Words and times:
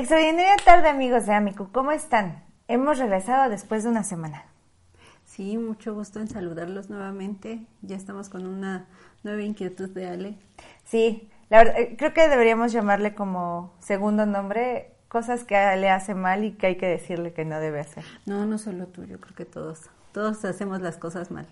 Extraordinaria 0.00 0.56
tarde, 0.64 0.88
amigos 0.88 1.26
de 1.26 1.34
Amico. 1.34 1.68
¿Cómo 1.72 1.92
están? 1.92 2.42
Hemos 2.68 2.98
regresado 2.98 3.50
después 3.50 3.84
de 3.84 3.90
una 3.90 4.02
semana. 4.02 4.46
Sí, 5.26 5.58
mucho 5.58 5.92
gusto 5.92 6.20
en 6.20 6.28
saludarlos 6.28 6.88
nuevamente. 6.88 7.66
Ya 7.82 7.96
estamos 7.96 8.30
con 8.30 8.46
una 8.46 8.86
nueva 9.24 9.42
inquietud 9.42 9.90
de 9.90 10.08
Ale. 10.08 10.38
Sí, 10.86 11.30
la 11.50 11.58
verdad, 11.58 11.78
eh, 11.78 11.96
creo 11.98 12.14
que 12.14 12.30
deberíamos 12.30 12.72
llamarle 12.72 13.14
como 13.14 13.74
segundo 13.78 14.24
nombre 14.24 14.94
cosas 15.08 15.44
que 15.44 15.54
le 15.76 15.90
hace 15.90 16.14
mal 16.14 16.44
y 16.44 16.52
que 16.52 16.68
hay 16.68 16.76
que 16.76 16.86
decirle 16.86 17.34
que 17.34 17.44
no 17.44 17.60
debe 17.60 17.80
hacer. 17.80 18.02
No, 18.24 18.46
no 18.46 18.56
solo 18.56 18.86
tú, 18.86 19.04
yo 19.04 19.20
creo 19.20 19.36
que 19.36 19.44
todos, 19.44 19.90
todos 20.12 20.42
hacemos 20.46 20.80
las 20.80 20.96
cosas 20.96 21.30
mal. 21.30 21.46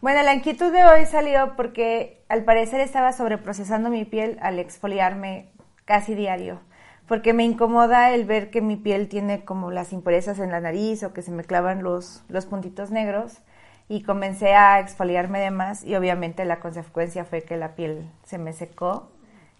Bueno, 0.00 0.22
la 0.22 0.34
inquietud 0.34 0.70
de 0.70 0.84
hoy 0.84 1.04
salió 1.06 1.56
porque 1.56 2.22
al 2.28 2.44
parecer 2.44 2.78
estaba 2.78 3.12
sobreprocesando 3.12 3.90
mi 3.90 4.04
piel 4.04 4.38
al 4.40 4.60
exfoliarme 4.60 5.50
casi 5.84 6.14
diario 6.14 6.60
porque 7.08 7.32
me 7.32 7.44
incomoda 7.44 8.12
el 8.12 8.26
ver 8.26 8.50
que 8.50 8.60
mi 8.60 8.76
piel 8.76 9.08
tiene 9.08 9.44
como 9.44 9.70
las 9.70 9.92
impurezas 9.92 10.38
en 10.38 10.50
la 10.50 10.60
nariz 10.60 11.02
o 11.02 11.14
que 11.14 11.22
se 11.22 11.32
me 11.32 11.42
clavan 11.42 11.82
los, 11.82 12.22
los 12.28 12.44
puntitos 12.44 12.90
negros 12.90 13.38
y 13.88 14.02
comencé 14.02 14.54
a 14.54 14.78
exfoliarme 14.78 15.40
de 15.40 15.50
más 15.50 15.82
y 15.82 15.96
obviamente 15.96 16.44
la 16.44 16.60
consecuencia 16.60 17.24
fue 17.24 17.42
que 17.42 17.56
la 17.56 17.74
piel 17.74 18.10
se 18.24 18.36
me 18.36 18.52
secó 18.52 19.10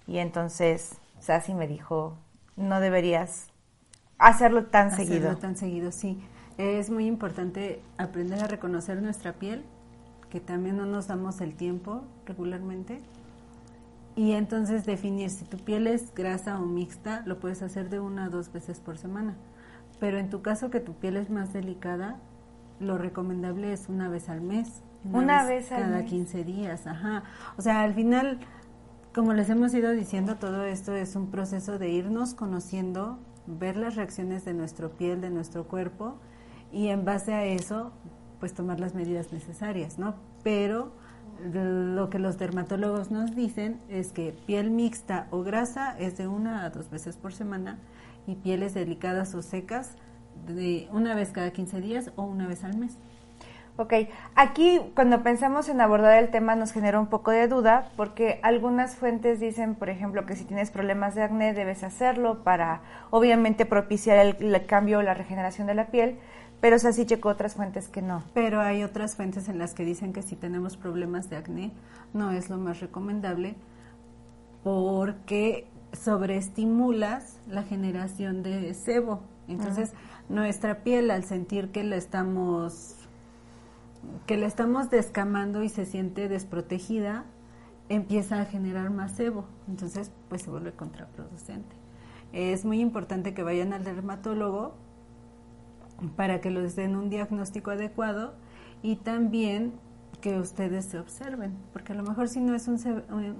y 0.06 0.18
entonces 0.18 0.98
Sassy 1.20 1.54
me 1.54 1.66
dijo, 1.66 2.16
no 2.56 2.80
deberías 2.80 3.48
hacerlo 4.18 4.66
tan 4.66 4.88
hacerlo 4.88 5.06
seguido. 5.06 5.36
tan 5.36 5.56
seguido, 5.56 5.90
sí. 5.90 6.22
Es 6.58 6.90
muy 6.90 7.06
importante 7.06 7.80
aprender 7.96 8.42
a 8.42 8.46
reconocer 8.46 9.00
nuestra 9.00 9.32
piel, 9.32 9.64
que 10.28 10.40
también 10.40 10.76
no 10.76 10.84
nos 10.84 11.06
damos 11.06 11.40
el 11.40 11.54
tiempo 11.54 12.02
regularmente 12.26 13.00
y 14.18 14.32
entonces 14.32 14.84
definir 14.84 15.30
si 15.30 15.44
tu 15.44 15.58
piel 15.58 15.86
es 15.86 16.12
grasa 16.12 16.58
o 16.58 16.66
mixta, 16.66 17.22
lo 17.24 17.38
puedes 17.38 17.62
hacer 17.62 17.88
de 17.88 18.00
una 18.00 18.24
a 18.24 18.28
dos 18.28 18.52
veces 18.52 18.80
por 18.80 18.98
semana. 18.98 19.36
Pero 20.00 20.18
en 20.18 20.28
tu 20.28 20.42
caso 20.42 20.70
que 20.70 20.80
tu 20.80 20.94
piel 20.94 21.16
es 21.16 21.30
más 21.30 21.52
delicada, 21.52 22.16
lo 22.80 22.98
recomendable 22.98 23.72
es 23.72 23.88
una 23.88 24.08
vez 24.08 24.28
al 24.28 24.40
mes. 24.40 24.82
Una, 25.04 25.44
vez, 25.44 25.70
al 25.70 25.82
cada 25.82 26.04
15 26.04 26.42
días, 26.42 26.88
ajá. 26.88 27.22
O 27.56 27.62
sea, 27.62 27.82
al 27.82 27.94
final, 27.94 28.40
como 29.14 29.34
les 29.34 29.50
hemos 29.50 29.72
ido 29.72 29.92
diciendo, 29.92 30.34
todo 30.34 30.64
esto 30.64 30.96
es 30.96 31.14
un 31.14 31.30
proceso 31.30 31.78
de 31.78 31.90
irnos 31.90 32.34
conociendo, 32.34 33.20
ver 33.46 33.76
las 33.76 33.94
reacciones 33.94 34.44
de 34.44 34.52
nuestro 34.52 34.90
piel, 34.90 35.20
de 35.20 35.30
nuestro 35.30 35.68
cuerpo, 35.68 36.16
y 36.72 36.88
en 36.88 37.04
base 37.04 37.34
a 37.34 37.44
eso, 37.44 37.92
pues 38.40 38.52
tomar 38.52 38.80
las 38.80 38.96
medidas 38.96 39.32
necesarias, 39.32 39.96
¿no? 39.96 40.16
Pero 40.42 40.90
lo 41.44 42.10
que 42.10 42.18
los 42.18 42.38
dermatólogos 42.38 43.10
nos 43.10 43.34
dicen 43.34 43.78
es 43.88 44.12
que 44.12 44.34
piel 44.46 44.70
mixta 44.70 45.26
o 45.30 45.42
grasa 45.42 45.96
es 45.98 46.16
de 46.18 46.26
una 46.26 46.64
a 46.64 46.70
dos 46.70 46.90
veces 46.90 47.16
por 47.16 47.32
semana 47.32 47.78
y 48.26 48.34
pieles 48.36 48.74
delicadas 48.74 49.34
o 49.34 49.42
secas 49.42 49.96
de 50.46 50.88
una 50.92 51.14
vez 51.14 51.30
cada 51.30 51.50
15 51.50 51.80
días 51.80 52.12
o 52.16 52.22
una 52.24 52.46
vez 52.46 52.64
al 52.64 52.76
mes. 52.76 52.96
Ok, 53.80 53.94
aquí 54.34 54.80
cuando 54.96 55.22
pensamos 55.22 55.68
en 55.68 55.80
abordar 55.80 56.18
el 56.18 56.32
tema 56.32 56.56
nos 56.56 56.72
genera 56.72 56.98
un 56.98 57.06
poco 57.06 57.30
de 57.30 57.46
duda 57.46 57.92
porque 57.96 58.40
algunas 58.42 58.96
fuentes 58.96 59.38
dicen, 59.38 59.76
por 59.76 59.88
ejemplo, 59.88 60.26
que 60.26 60.34
si 60.34 60.44
tienes 60.44 60.72
problemas 60.72 61.14
de 61.14 61.22
acné 61.22 61.54
debes 61.54 61.84
hacerlo 61.84 62.42
para 62.42 62.80
obviamente 63.10 63.66
propiciar 63.66 64.18
el, 64.18 64.34
el 64.40 64.66
cambio 64.66 64.98
o 64.98 65.02
la 65.02 65.14
regeneración 65.14 65.68
de 65.68 65.74
la 65.76 65.86
piel, 65.92 66.18
pero 66.60 66.74
o 66.74 66.78
sea, 66.80 66.92
sí 66.92 67.06
checó 67.06 67.28
otras 67.28 67.54
fuentes 67.54 67.86
que 67.86 68.02
no. 68.02 68.24
Pero 68.34 68.60
hay 68.60 68.82
otras 68.82 69.14
fuentes 69.14 69.48
en 69.48 69.60
las 69.60 69.74
que 69.74 69.84
dicen 69.84 70.12
que 70.12 70.22
si 70.22 70.34
tenemos 70.34 70.76
problemas 70.76 71.30
de 71.30 71.36
acné 71.36 71.70
no 72.12 72.32
es 72.32 72.50
lo 72.50 72.58
más 72.58 72.80
recomendable 72.80 73.54
porque 74.64 75.68
sobreestimulas 75.92 77.38
la 77.46 77.62
generación 77.62 78.42
de 78.42 78.74
sebo. 78.74 79.20
Entonces, 79.46 79.92
nuestra 80.28 80.82
piel 80.82 81.12
al 81.12 81.22
sentir 81.22 81.70
que 81.70 81.84
la 81.84 81.94
estamos 81.94 82.97
que 84.26 84.36
la 84.36 84.46
estamos 84.46 84.90
descamando 84.90 85.62
y 85.62 85.68
se 85.68 85.84
siente 85.84 86.28
desprotegida, 86.28 87.24
empieza 87.88 88.40
a 88.40 88.44
generar 88.44 88.90
más 88.90 89.12
sebo. 89.12 89.44
Entonces, 89.68 90.10
pues 90.28 90.42
se 90.42 90.50
vuelve 90.50 90.72
contraproducente. 90.72 91.76
Es 92.32 92.64
muy 92.64 92.80
importante 92.80 93.34
que 93.34 93.42
vayan 93.42 93.72
al 93.72 93.84
dermatólogo 93.84 94.74
para 96.16 96.40
que 96.40 96.50
les 96.50 96.76
den 96.76 96.96
un 96.96 97.10
diagnóstico 97.10 97.70
adecuado 97.70 98.34
y 98.82 98.96
también 98.96 99.72
que 100.20 100.38
ustedes 100.38 100.84
se 100.84 100.98
observen, 100.98 101.56
porque 101.72 101.92
a 101.92 101.96
lo 101.96 102.02
mejor 102.02 102.28
si 102.28 102.40
no 102.40 102.54
es 102.54 102.66
un, 102.68 102.78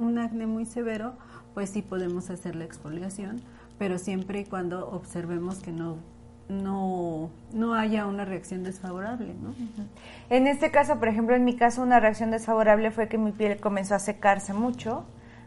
un 0.00 0.18
acné 0.18 0.46
muy 0.46 0.64
severo, 0.64 1.14
pues 1.54 1.70
sí 1.70 1.82
podemos 1.82 2.30
hacer 2.30 2.54
la 2.54 2.64
exfoliación, 2.64 3.40
pero 3.78 3.98
siempre 3.98 4.40
y 4.40 4.44
cuando 4.44 4.88
observemos 4.88 5.58
que 5.58 5.72
no 5.72 5.96
no, 6.48 7.30
no 7.52 7.74
haya 7.74 8.06
una 8.06 8.24
reacción 8.24 8.64
desfavorable, 8.64 9.34
¿no? 9.40 9.54
En 10.30 10.46
este 10.46 10.70
caso, 10.70 10.98
por 10.98 11.08
ejemplo, 11.08 11.36
en 11.36 11.44
mi 11.44 11.56
caso, 11.56 11.82
una 11.82 12.00
reacción 12.00 12.30
desfavorable 12.30 12.90
fue 12.90 13.08
que 13.08 13.18
mi 13.18 13.32
piel 13.32 13.58
comenzó 13.58 13.94
a 13.94 13.98
secarse 13.98 14.54
mucho, 14.54 15.04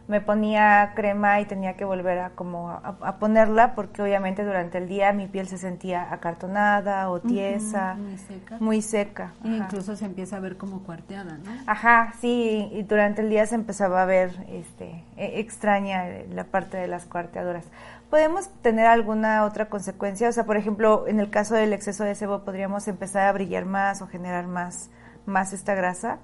me 0.08 0.20
ponía 0.20 0.92
crema 0.94 1.40
y 1.40 1.44
tenía 1.44 1.74
que 1.74 1.84
volver 1.84 2.18
a 2.18 2.30
como 2.30 2.70
a, 2.70 3.18
ponerla 3.18 3.74
porque 3.74 4.02
obviamente 4.02 4.44
durante 4.44 4.78
el 4.78 4.88
día 4.88 5.12
mi 5.12 5.28
piel 5.28 5.46
se 5.46 5.58
sentía 5.58 6.12
acartonada 6.12 7.08
o 7.08 7.20
tiesa, 7.20 7.94
muy 7.94 8.18
seca. 8.18 8.56
Muy 8.60 8.82
seca 8.82 9.32
e 9.44 9.48
incluso 9.48 9.96
se 9.96 10.04
empieza 10.04 10.36
a 10.36 10.40
ver 10.40 10.56
como 10.56 10.82
cuarteada, 10.82 11.38
¿no? 11.38 11.50
Ajá, 11.66 12.14
sí, 12.20 12.68
y 12.72 12.82
durante 12.82 13.22
el 13.22 13.30
día 13.30 13.46
se 13.46 13.54
empezaba 13.54 14.02
a 14.02 14.06
ver 14.06 14.32
este 14.48 15.04
e, 15.16 15.40
extraña 15.40 16.04
la 16.30 16.44
parte 16.44 16.76
de 16.76 16.88
las 16.88 17.06
cuarteaduras. 17.06 17.64
¿Podemos 18.12 18.50
tener 18.60 18.84
alguna 18.84 19.46
otra 19.46 19.70
consecuencia? 19.70 20.28
O 20.28 20.32
sea, 20.32 20.44
por 20.44 20.58
ejemplo, 20.58 21.08
en 21.08 21.18
el 21.18 21.30
caso 21.30 21.54
del 21.54 21.72
exceso 21.72 22.04
de 22.04 22.14
sebo, 22.14 22.44
¿podríamos 22.44 22.86
empezar 22.86 23.26
a 23.26 23.32
brillar 23.32 23.64
más 23.64 24.02
o 24.02 24.06
generar 24.06 24.46
más, 24.46 24.90
más 25.24 25.54
esta 25.54 25.74
grasa? 25.74 26.18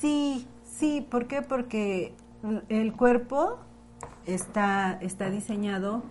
Sí, 0.00 0.48
sí, 0.64 1.06
¿por 1.08 1.28
qué? 1.28 1.42
Porque 1.42 2.16
el 2.68 2.92
cuerpo 2.92 3.60
está, 4.26 4.98
está 5.00 5.30
diseñado 5.30 6.02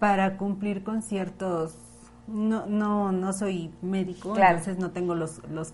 para 0.00 0.36
cumplir 0.36 0.84
con 0.84 1.00
ciertos 1.00 1.78
no, 2.26 2.66
no, 2.66 3.10
no 3.10 3.32
soy 3.32 3.72
médico, 3.80 4.36
entonces 4.36 4.78
no 4.78 4.90
tengo 4.90 5.14
los, 5.14 5.40
los, 5.48 5.72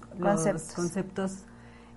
conceptos, 0.76 1.46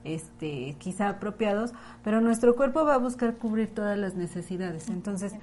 este, 0.05 0.75
quizá 0.79 1.09
apropiados, 1.09 1.73
pero 2.03 2.21
nuestro 2.21 2.55
cuerpo 2.55 2.85
va 2.85 2.95
a 2.95 2.97
buscar 2.97 3.35
cubrir 3.35 3.73
todas 3.73 3.97
las 3.97 4.15
necesidades. 4.15 4.89
Entonces, 4.89 5.33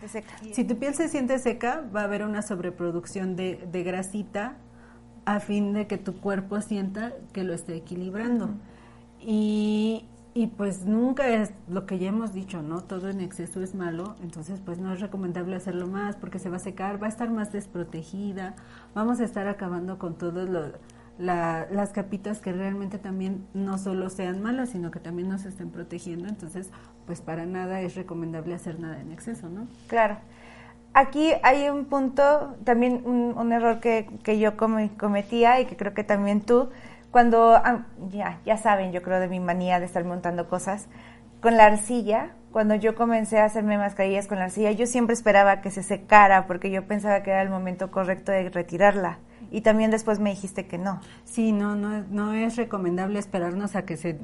si 0.53 0.65
tu 0.65 0.79
piel 0.79 0.95
se 0.95 1.09
siente 1.09 1.39
seca, 1.39 1.85
va 1.95 2.03
a 2.03 2.05
haber 2.05 2.23
una 2.23 2.43
sobreproducción 2.43 3.37
de, 3.37 3.67
de 3.71 3.83
grasita 3.83 4.57
a 5.25 5.41
fin 5.41 5.73
de 5.73 5.87
que 5.87 5.99
tu 5.99 6.21
cuerpo 6.21 6.61
sienta 6.61 7.13
que 7.33 7.45
lo 7.45 7.53
esté 7.53 7.77
equilibrando. 7.77 8.51
Y 9.21 10.07
y 10.35 10.47
pues 10.47 10.87
nunca 10.87 11.29
es 11.29 11.53
lo 11.69 11.85
que 11.85 11.99
ya 11.99 12.09
hemos 12.09 12.33
dicho, 12.33 12.63
¿no? 12.63 12.83
Todo 12.83 13.11
en 13.11 13.21
exceso 13.21 13.61
es 13.61 13.75
malo, 13.75 14.17
entonces 14.23 14.61
pues 14.65 14.79
no 14.79 14.93
es 14.93 15.01
recomendable 15.01 15.57
hacerlo 15.57 15.87
más 15.87 16.17
porque 16.17 16.39
se 16.39 16.49
va 16.49 16.57
a 16.57 16.61
secar, 16.61 17.03
va 17.03 17.07
a 17.07 17.11
estar 17.11 17.31
más 17.31 17.53
desprotegida, 17.53 18.55
vamos 18.95 19.21
a 19.21 19.25
estar 19.25 19.47
acabando 19.47 19.99
con 19.99 20.15
todas 21.19 21.71
las 21.71 21.91
capitas 21.91 22.41
que 22.41 22.53
realmente 22.53 22.99
también 22.99 23.47
no 23.55 23.79
solo 23.79 24.11
sean 24.11 24.43
malas, 24.43 24.71
sino 24.71 24.91
que 24.91 25.01
también 25.01 25.29
nos 25.29 25.45
estén 25.45 25.71
protegiendo, 25.71 26.29
entonces 26.29 26.71
pues 27.07 27.21
para 27.21 27.47
nada 27.47 27.81
es 27.81 27.95
recomendable 27.95 28.55
hacer 28.55 28.81
nada 28.81 29.01
en 29.01 29.13
exceso, 29.13 29.49
¿no? 29.49 29.67
Claro. 29.89 30.19
Aquí 30.95 31.33
hay 31.43 31.69
un 31.71 31.87
punto, 31.87 32.57
también 32.65 33.03
un, 33.07 33.53
error 33.53 33.81
que, 33.81 34.09
que 34.23 34.39
yo 34.39 34.57
cometía 34.57 35.59
y 35.61 35.65
que 35.65 35.77
creo 35.77 35.95
que 35.95 36.05
también 36.05 36.43
tú, 36.43 36.69
cuando, 37.11 37.61
ya, 38.11 38.41
ya 38.45 38.57
saben, 38.59 38.93
yo 38.93 39.03
creo 39.03 39.19
de 39.19 39.29
mi 39.29 39.41
manía 39.41 39.81
de 39.81 39.87
estar 39.87 40.05
montando 40.05 40.49
cosas, 40.49 40.89
con 41.41 41.57
la 41.57 41.65
arcilla, 41.65 42.33
cuando 42.53 42.75
yo 42.75 42.95
comencé 42.95 43.39
a 43.39 43.47
hacerme 43.47 43.79
mascarillas 43.79 44.27
con 44.27 44.39
la 44.39 44.45
arcilla, 44.45 44.71
yo 44.73 44.87
siempre 44.87 45.15
esperaba 45.15 45.63
que 45.63 45.71
se 45.71 45.83
secara 45.83 46.47
porque 46.47 46.71
yo 46.71 46.87
pensaba 46.87 47.23
que 47.23 47.31
era 47.31 47.43
el 47.43 47.49
momento 47.49 47.91
correcto 47.91 48.31
de 48.31 48.51
retirarla. 48.51 49.19
Y 49.53 49.61
también 49.61 49.93
después 49.93 50.19
me 50.19 50.31
dijiste 50.31 50.67
que 50.67 50.79
no. 50.79 51.01
Sí, 51.25 51.53
no, 51.53 51.77
no, 51.77 52.03
no 52.11 52.33
es 52.33 52.57
recomendable 52.57 53.19
esperarnos 53.19 53.77
a 53.77 53.85
que 53.85 53.97
se 53.97 54.19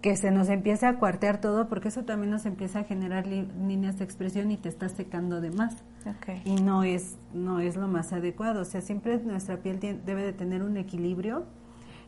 que 0.00 0.16
se 0.16 0.30
nos 0.30 0.50
empiece 0.50 0.84
a 0.84 0.98
cuartear 0.98 1.40
todo 1.40 1.66
porque 1.66 1.88
eso 1.88 2.04
también 2.04 2.30
nos 2.30 2.44
empieza 2.44 2.80
a 2.80 2.84
generar 2.84 3.26
líneas 3.26 3.96
de 3.96 4.04
expresión 4.04 4.50
y 4.50 4.58
te 4.58 4.68
está 4.68 4.90
secando 4.90 5.40
de 5.40 5.50
más. 5.50 5.82
Okay. 6.18 6.42
Y 6.44 6.56
no 6.56 6.84
es 6.84 7.16
no 7.32 7.58
es 7.58 7.76
lo 7.76 7.88
más 7.88 8.12
adecuado, 8.12 8.60
o 8.60 8.64
sea, 8.66 8.82
siempre 8.82 9.18
nuestra 9.18 9.56
piel 9.62 9.80
debe 9.80 10.22
de 10.22 10.34
tener 10.34 10.62
un 10.62 10.76
equilibrio 10.76 11.46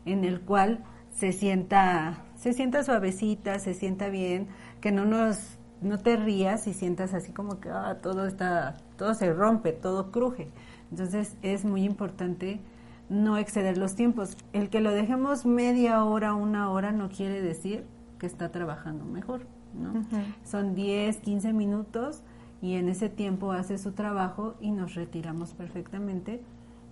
en 0.05 0.25
el 0.25 0.41
cual 0.41 0.83
se 1.17 1.31
sienta, 1.31 2.23
se 2.35 2.53
sienta 2.53 2.83
suavecita, 2.83 3.57
se 3.57 3.73
sienta 3.73 4.09
bien, 4.09 4.47
que 4.79 4.91
no 4.91 5.05
nos, 5.05 5.57
no 5.81 5.97
te 5.97 6.15
rías 6.15 6.67
y 6.67 6.73
sientas 6.75 7.15
así 7.15 7.31
como 7.31 7.59
que 7.59 7.69
ah, 7.69 7.97
todo 8.01 8.27
está, 8.27 8.77
todo 8.97 9.15
se 9.15 9.33
rompe, 9.33 9.73
todo 9.73 10.11
cruje. 10.11 10.51
Entonces 10.91 11.35
es 11.41 11.65
muy 11.65 11.83
importante 11.83 12.59
no 13.09 13.37
exceder 13.37 13.77
los 13.77 13.95
tiempos. 13.95 14.37
El 14.53 14.69
que 14.69 14.81
lo 14.81 14.91
dejemos 14.91 15.45
media 15.45 16.03
hora, 16.03 16.33
una 16.33 16.69
hora, 16.71 16.91
no 16.91 17.09
quiere 17.09 17.41
decir 17.41 17.85
que 18.19 18.25
está 18.25 18.51
trabajando 18.51 19.05
mejor, 19.05 19.41
¿no? 19.73 20.05
Son 20.43 20.75
10, 20.75 21.17
15 21.17 21.53
minutos 21.53 22.23
y 22.61 22.73
en 22.73 22.89
ese 22.89 23.09
tiempo 23.09 23.51
hace 23.51 23.77
su 23.77 23.91
trabajo 23.91 24.55
y 24.59 24.71
nos 24.71 24.95
retiramos 24.95 25.53
perfectamente, 25.53 26.41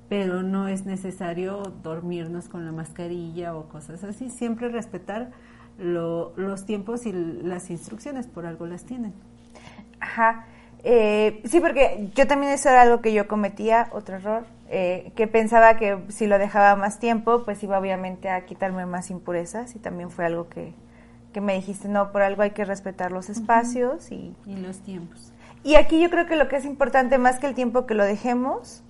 pero 0.08 0.44
no 0.44 0.68
es 0.68 0.86
necesario 0.86 1.64
dormirnos 1.84 2.48
con 2.48 2.66
la 2.66 2.72
mascarilla 2.72 3.56
o 3.56 3.68
cosas 3.68 4.04
así, 4.04 4.30
siempre 4.30 4.70
respetar 4.70 5.32
los 5.78 6.66
tiempos 6.66 7.06
y 7.06 7.12
las 7.12 7.70
instrucciones, 7.70 8.28
por 8.28 8.46
algo 8.46 8.68
las 8.68 8.86
tienen. 8.86 9.14
Ajá. 10.00 10.46
Eh, 10.88 11.42
sí, 11.46 11.60
porque 11.60 12.12
yo 12.14 12.28
también 12.28 12.52
eso 12.52 12.70
era 12.70 12.84
algo 12.84 13.02
que 13.02 13.12
yo 13.12 13.28
cometía, 13.28 13.90
otro 13.92 14.18
error, 14.18 14.46
eh, 14.70 15.12
que 15.16 15.26
pensaba 15.26 15.78
que 15.78 15.98
si 16.10 16.28
lo 16.28 16.38
dejaba 16.38 16.76
más 16.76 17.00
tiempo, 17.00 17.44
pues 17.44 17.64
iba 17.64 17.80
obviamente 17.80 18.30
a 18.30 18.46
quitarme 18.46 18.86
más 18.86 19.10
impurezas 19.10 19.76
y 19.76 19.80
también 19.80 20.12
fue 20.12 20.26
algo 20.26 20.48
que, 20.48 20.76
que 21.34 21.42
me 21.42 21.56
dijiste, 21.56 21.88
no, 21.88 22.12
por 22.12 22.22
algo 22.22 22.44
hay 22.44 22.52
que 22.52 22.66
respetar 22.66 23.12
los 23.12 23.32
espacios 23.32 24.12
y... 24.12 24.36
Y 24.46 24.58
los 24.58 24.78
tiempos. 24.82 25.34
Y 25.64 25.74
aquí 25.74 26.00
yo 26.00 26.12
creo 26.12 26.28
que 26.28 26.36
lo 26.36 26.48
que 26.48 26.58
es 26.58 26.66
importante 26.66 27.18
más 27.18 27.40
que 27.40 27.48
el 27.48 27.56
tiempo 27.56 27.88
que 27.88 27.96
lo 27.96 28.04
dejemos 28.04 28.84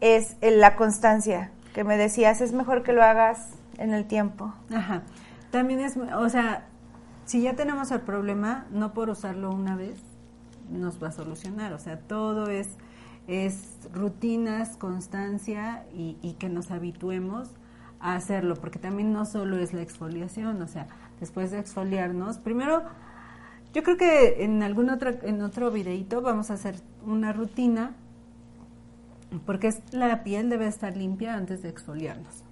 es 0.00 0.38
la 0.40 0.76
constancia, 0.76 1.50
que 1.74 1.84
me 1.84 1.98
decías, 1.98 2.40
es 2.40 2.54
mejor 2.54 2.82
que 2.84 2.94
lo 2.94 3.02
hagas 3.02 3.50
en 3.76 3.92
el 3.92 4.06
tiempo. 4.06 4.54
Ajá. 4.74 5.02
También 5.50 5.80
es, 5.80 5.98
o 5.98 6.28
sea, 6.30 6.64
si 7.26 7.42
ya 7.42 7.52
tenemos 7.52 7.90
el 7.90 8.00
problema, 8.00 8.64
no 8.70 8.94
por 8.94 9.10
usarlo 9.10 9.50
una 9.50 9.76
vez 9.76 10.13
nos 10.70 11.02
va 11.02 11.08
a 11.08 11.12
solucionar, 11.12 11.72
o 11.72 11.78
sea, 11.78 11.98
todo 11.98 12.48
es 12.48 12.76
es 13.26 13.78
rutinas, 13.92 14.76
constancia 14.76 15.84
y, 15.94 16.18
y, 16.20 16.34
que 16.34 16.48
nos 16.48 16.70
habituemos 16.70 17.48
a 18.00 18.16
hacerlo, 18.16 18.54
porque 18.56 18.78
también 18.78 19.12
no 19.12 19.24
solo 19.24 19.56
es 19.56 19.72
la 19.72 19.80
exfoliación, 19.80 20.60
o 20.60 20.68
sea, 20.68 20.88
después 21.20 21.50
de 21.50 21.58
exfoliarnos, 21.58 22.38
primero, 22.38 22.82
yo 23.72 23.82
creo 23.82 23.96
que 23.96 24.44
en 24.44 24.62
algún 24.62 24.90
otro, 24.90 25.10
en 25.22 25.40
otro 25.42 25.70
videito 25.70 26.20
vamos 26.20 26.50
a 26.50 26.54
hacer 26.54 26.76
una 27.06 27.32
rutina, 27.32 27.92
porque 29.46 29.68
es, 29.68 29.80
la 29.92 30.22
piel 30.22 30.50
debe 30.50 30.66
estar 30.66 30.96
limpia 30.96 31.34
antes 31.34 31.62
de 31.62 31.70
exfoliarnos. 31.70 32.44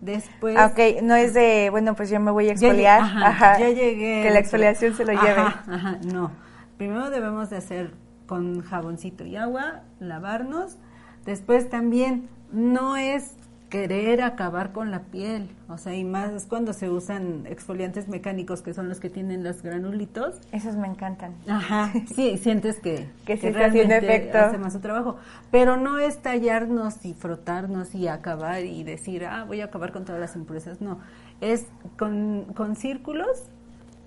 Después. 0.00 0.56
Ah, 0.58 0.66
ok, 0.66 1.00
no 1.02 1.14
es 1.14 1.32
de, 1.32 1.70
bueno, 1.70 1.94
pues 1.94 2.10
yo 2.10 2.18
me 2.18 2.32
voy 2.32 2.48
a 2.48 2.52
exfoliar. 2.52 3.00
Ya, 3.00 3.28
ajá, 3.28 3.58
ya 3.60 3.70
llegué. 3.70 4.24
Que 4.24 4.30
la 4.30 4.40
exfoliación 4.40 4.96
se 4.96 5.04
lo 5.04 5.12
lleve. 5.12 5.40
Ajá, 5.40 6.00
no. 6.12 6.32
Primero 6.76 7.10
debemos 7.10 7.50
de 7.50 7.56
hacer 7.56 7.92
con 8.26 8.62
jaboncito 8.62 9.24
y 9.24 9.36
agua, 9.36 9.82
lavarnos. 10.00 10.78
Después 11.24 11.68
también 11.68 12.28
no 12.50 12.96
es 12.96 13.34
querer 13.72 14.20
acabar 14.20 14.72
con 14.72 14.90
la 14.90 15.04
piel, 15.04 15.48
o 15.66 15.78
sea, 15.78 15.94
y 15.94 16.04
más 16.04 16.44
cuando 16.44 16.74
se 16.74 16.90
usan 16.90 17.46
exfoliantes 17.46 18.06
mecánicos 18.06 18.60
que 18.60 18.74
son 18.74 18.90
los 18.90 19.00
que 19.00 19.08
tienen 19.08 19.42
los 19.42 19.62
granulitos. 19.62 20.34
Esos 20.52 20.76
me 20.76 20.86
encantan. 20.88 21.34
Ajá, 21.48 21.90
sí, 22.14 22.36
sientes 22.36 22.80
que, 22.80 23.08
que, 23.24 23.38
que 23.38 23.50
realmente 23.50 23.96
efecto. 23.96 24.36
hace 24.36 24.58
más 24.58 24.74
su 24.74 24.80
trabajo. 24.80 25.16
Pero 25.50 25.78
no 25.78 25.98
es 25.98 26.20
tallarnos 26.20 27.02
y 27.06 27.14
frotarnos 27.14 27.94
y 27.94 28.08
acabar 28.08 28.62
y 28.62 28.84
decir, 28.84 29.24
ah, 29.24 29.44
voy 29.44 29.62
a 29.62 29.66
acabar 29.66 29.90
con 29.90 30.04
todas 30.04 30.20
las 30.20 30.36
impurezas. 30.36 30.82
No, 30.82 30.98
es 31.40 31.64
con, 31.98 32.52
con 32.54 32.76
círculos 32.76 33.44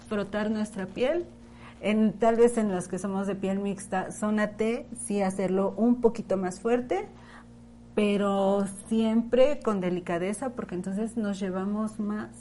frotar 0.10 0.52
nuestra 0.52 0.86
piel 0.86 1.26
en, 1.86 2.14
tal 2.14 2.36
vez 2.36 2.58
en 2.58 2.72
los 2.72 2.88
que 2.88 2.98
somos 2.98 3.28
de 3.28 3.36
piel 3.36 3.60
mixta, 3.60 4.12
zona 4.12 4.58
T, 4.58 4.88
sí 5.06 5.22
hacerlo 5.22 5.76
un 5.78 6.02
poquito 6.02 6.36
más 6.36 6.60
fuerte, 6.60 7.08
pero 7.94 8.66
siempre 8.88 9.60
con 9.60 9.82
delicadeza, 9.82 10.50
porque 10.50 10.74
entonces 10.74 11.16
nos 11.16 11.40
llevamos 11.40 12.00
más 12.00 12.32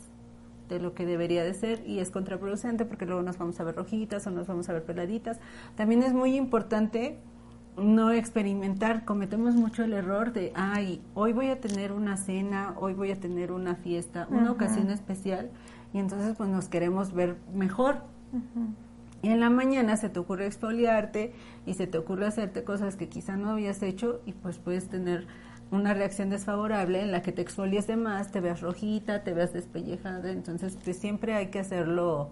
de 0.71 0.81
lo 0.81 0.95
que 0.95 1.05
debería 1.05 1.45
de 1.45 1.53
ser 1.53 1.87
y 1.87 1.99
es 1.99 2.11
contraproducente 2.11 2.87
porque 2.87 3.05
luego 3.05 3.21
nos 3.21 3.37
vamos 3.37 3.61
a 3.61 3.65
ver 3.65 3.77
rojitas 3.77 4.27
o 4.27 4.31
nos 4.31 4.47
vamos 4.47 4.71
a 4.71 4.73
ver 4.73 4.83
peladitas. 4.83 5.39
También 5.77 6.03
es 6.03 6.15
muy 6.15 6.37
importante 6.37 7.19
no 7.77 8.13
experimentar, 8.13 9.05
cometemos 9.05 9.57
mucho 9.57 9.85
el 9.85 9.93
error 9.93 10.33
de, 10.33 10.53
ay, 10.55 11.03
hoy 11.13 11.35
voy 11.35 11.49
a 11.49 11.61
tener 11.61 11.93
una 11.93 12.17
cena, 12.17 12.75
hoy 12.79 12.95
voy 12.95 13.11
a 13.11 13.21
tener 13.21 13.53
una 13.53 13.75
fiesta, 13.75 14.27
una 14.31 14.51
ocasión 14.51 14.89
especial 14.89 15.51
y 15.93 15.99
entonces 15.99 16.35
pues 16.35 16.49
nos 16.49 16.69
queremos 16.69 17.13
ver 17.13 17.37
mejor. 17.53 18.05
Y 18.33 18.84
en 19.29 19.41
la 19.41 19.51
mañana 19.51 19.97
se 19.97 20.09
te 20.09 20.19
ocurre 20.19 20.47
exfoliarte 20.47 21.33
y 21.67 21.75
se 21.75 21.87
te 21.87 21.99
ocurre 21.99 22.27
hacerte 22.27 22.65
cosas 22.65 22.97
que 22.97 23.09
quizá 23.09 23.37
no 23.37 23.51
habías 23.51 23.83
hecho 23.83 24.21
y 24.27 24.33
pues 24.33 24.59
puedes 24.59 24.89
tener 24.89 25.27
una 25.71 25.95
reacción 25.95 26.31
desfavorable 26.31 27.01
en 27.01 27.13
la 27.13 27.23
que 27.23 27.33
te 27.33 27.43
exfolies 27.43 27.87
de 27.87 27.97
más, 27.97 28.31
te 28.31 28.41
veas 28.41 28.61
rojita, 28.61 29.25
te 29.25 29.33
veas 29.33 29.53
despellejada. 29.53 30.31
Entonces, 30.31 30.79
pues 30.83 30.99
siempre 30.99 31.35
hay 31.35 31.49
que 31.49 31.59
hacerlo, 31.59 32.31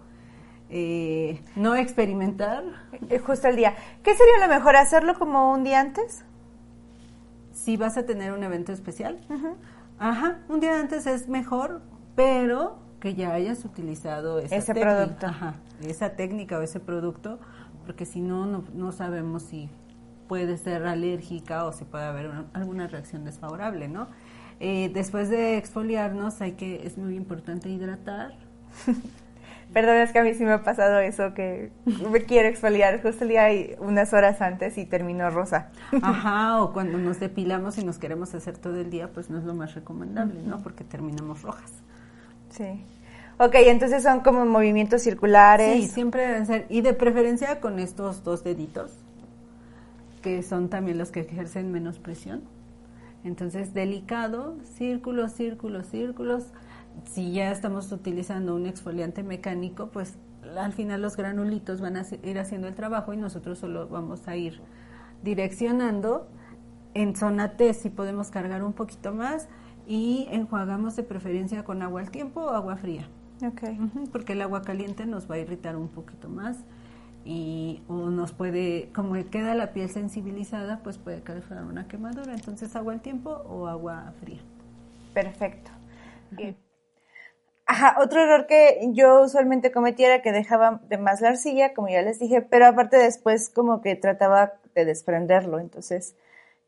eh, 0.71 1.41
no 1.57 1.75
experimentar. 1.75 2.65
Eh, 3.09 3.19
justo 3.19 3.49
el 3.49 3.57
día. 3.57 3.75
¿Qué 4.03 4.15
sería 4.15 4.47
lo 4.47 4.53
mejor? 4.53 4.77
¿Hacerlo 4.77 5.19
como 5.19 5.53
un 5.53 5.65
día 5.65 5.81
antes? 5.81 6.25
Si 7.53 7.77
vas 7.77 7.97
a 7.97 8.07
tener 8.07 8.33
un 8.33 8.43
evento 8.43 8.73
especial. 8.73 9.21
Ajá, 9.99 10.39
un 10.49 10.61
día 10.61 10.79
antes 10.79 11.07
es 11.07 11.29
mejor, 11.29 11.83
pero 12.17 12.82
que 13.03 13.17
ya 13.17 13.35
hayas 13.35 13.65
utilizado 13.65 14.39
ese 14.39 14.73
producto. 14.73 15.27
esa 15.85 16.11
técnica 16.11 16.57
o 16.57 16.63
ese 16.63 16.79
producto, 16.79 17.41
porque 17.85 18.07
si 18.07 18.21
no, 18.21 18.63
no, 18.73 18.93
sabemos 18.93 19.43
si 19.43 19.69
puede 20.29 20.57
ser 20.57 20.87
alérgica 20.87 21.65
o 21.65 21.73
si 21.73 21.85
puede 21.85 22.05
haber 22.05 22.31
alguna 22.53 22.87
reacción 22.87 23.25
desfavorable, 23.25 23.89
¿no? 23.89 24.07
Eh, 24.61 24.89
después 24.95 25.31
de 25.31 25.57
exfoliarnos 25.57 26.41
hay 26.41 26.53
que, 26.53 26.87
es 26.87 26.97
muy 26.97 27.17
importante 27.17 27.69
hidratar. 27.69 28.35
Perdón, 29.73 29.97
es 29.97 30.13
que 30.13 30.21
a 30.21 30.23
mí 30.23 30.35
sí 30.35 30.45
me 30.45 30.53
ha 30.53 30.63
pasado 30.63 31.01
eso, 31.01 31.35
que 31.35 31.73
me 32.09 32.23
quiero 32.23 32.49
exfoliar 32.49 33.03
justo 33.03 33.25
el 33.25 33.31
día 33.31 33.53
y 33.53 33.75
unas 33.81 34.13
horas 34.13 34.41
antes 34.41 34.79
y 34.79 34.85
termino 34.85 35.29
rosa. 35.31 35.71
Ajá, 36.03 36.63
o 36.63 36.73
cuando 36.73 36.99
nos 36.99 37.19
depilamos 37.19 37.79
y 37.79 37.85
nos 37.85 37.99
queremos 37.99 38.33
hacer 38.37 38.59
todo 38.59 38.77
el 38.77 38.91
día, 38.91 39.09
pues 39.13 39.29
no 39.29 39.39
es 39.39 39.45
lo 39.45 39.55
más 39.55 39.75
recomendable, 39.75 40.41
¿no? 40.45 40.63
Porque 40.63 40.85
terminamos 40.85 41.43
rojas. 41.43 41.83
Sí. 42.53 42.85
Ok, 43.39 43.55
entonces 43.57 44.03
son 44.03 44.21
como 44.21 44.45
movimientos 44.45 45.03
circulares. 45.03 45.83
Sí, 45.83 45.89
siempre 45.89 46.27
deben 46.27 46.47
ser. 46.47 46.67
Y 46.69 46.83
de 46.83 46.93
preferencia 46.93 47.61
con 47.61 47.79
estos 47.79 48.23
dos 48.23 48.45
deditos, 48.45 48.93
que 50.23 50.43
son 50.43 50.69
también 50.69 50.99
los 50.99 51.11
que 51.11 51.21
ejercen 51.21 51.73
menos 51.73 51.99
presión. 51.99 52.43
Entonces, 53.25 53.73
delicado, 53.75 54.57
círculos, 54.77 55.33
círculos, 55.33 55.87
círculos. 55.87 56.45
Si 57.11 57.33
ya 57.33 57.51
estamos 57.51 57.91
utilizando 57.91 58.55
un 58.55 58.67
exfoliante 58.67 59.23
mecánico, 59.23 59.89
pues 59.89 60.15
al 60.57 60.73
final 60.73 61.01
los 61.01 61.17
granulitos 61.17 61.81
van 61.81 61.97
a 61.97 62.05
ir 62.23 62.39
haciendo 62.39 62.69
el 62.69 62.75
trabajo 62.75 63.13
y 63.13 63.17
nosotros 63.17 63.59
solo 63.59 63.89
vamos 63.89 64.29
a 64.29 64.37
ir 64.37 64.61
direccionando. 65.23 66.29
En 66.95 67.17
zona 67.17 67.57
T 67.57 67.73
si 67.73 67.89
podemos 67.89 68.31
cargar 68.31 68.63
un 68.63 68.75
poquito 68.75 69.13
más 69.13 69.49
y 69.87 70.29
enjuagamos 70.31 70.97
de 70.97 71.03
preferencia 71.03 71.65
con 71.65 71.83
agua 71.83 72.01
al 72.01 72.11
tiempo 72.11 72.41
o 72.41 72.51
agua 72.51 72.77
fría. 72.77 73.09
Okay. 73.45 73.77
porque 74.13 74.35
el 74.35 74.43
agua 74.43 74.63
caliente 74.63 75.05
nos 75.05 75.29
va 75.29 75.35
a 75.35 75.39
irritar 75.39 75.75
un 75.75 75.89
poquito 75.89 76.29
más 76.29 76.59
y 77.25 77.83
o 77.89 77.95
nos 78.11 78.33
puede, 78.33 78.91
como 78.95 79.15
queda 79.31 79.55
la 79.55 79.73
piel 79.73 79.89
sensibilizada, 79.89 80.81
pues 80.85 80.99
puede 80.99 81.23
causar 81.23 81.65
una 81.65 81.89
quemadura. 81.89 82.35
Entonces 82.35 82.75
agua 82.77 82.93
al 82.93 83.01
tiempo 83.01 83.31
o 83.31 83.67
agua 83.67 84.13
fría. 84.21 84.41
Perfecto. 85.15 85.71
Ajá, 87.67 87.97
otro 88.01 88.23
error 88.23 88.47
que 88.47 88.81
yo 88.93 89.23
usualmente 89.23 89.73
cometía 89.73 90.09
era 90.09 90.23
que 90.23 90.33
dejaba 90.33 90.81
de 90.89 90.99
más 90.99 91.21
la 91.21 91.31
arcilla, 91.31 91.75
como 91.75 91.89
ya 91.89 92.03
les 92.03 92.19
dije, 92.19 92.43
pero 92.43 92.67
aparte 92.67 92.97
después 92.97 93.51
como 93.51 93.81
que 93.83 93.95
trataba 93.95 94.55
de 94.75 94.85
desprenderlo. 94.85 95.59
Entonces, 95.61 96.17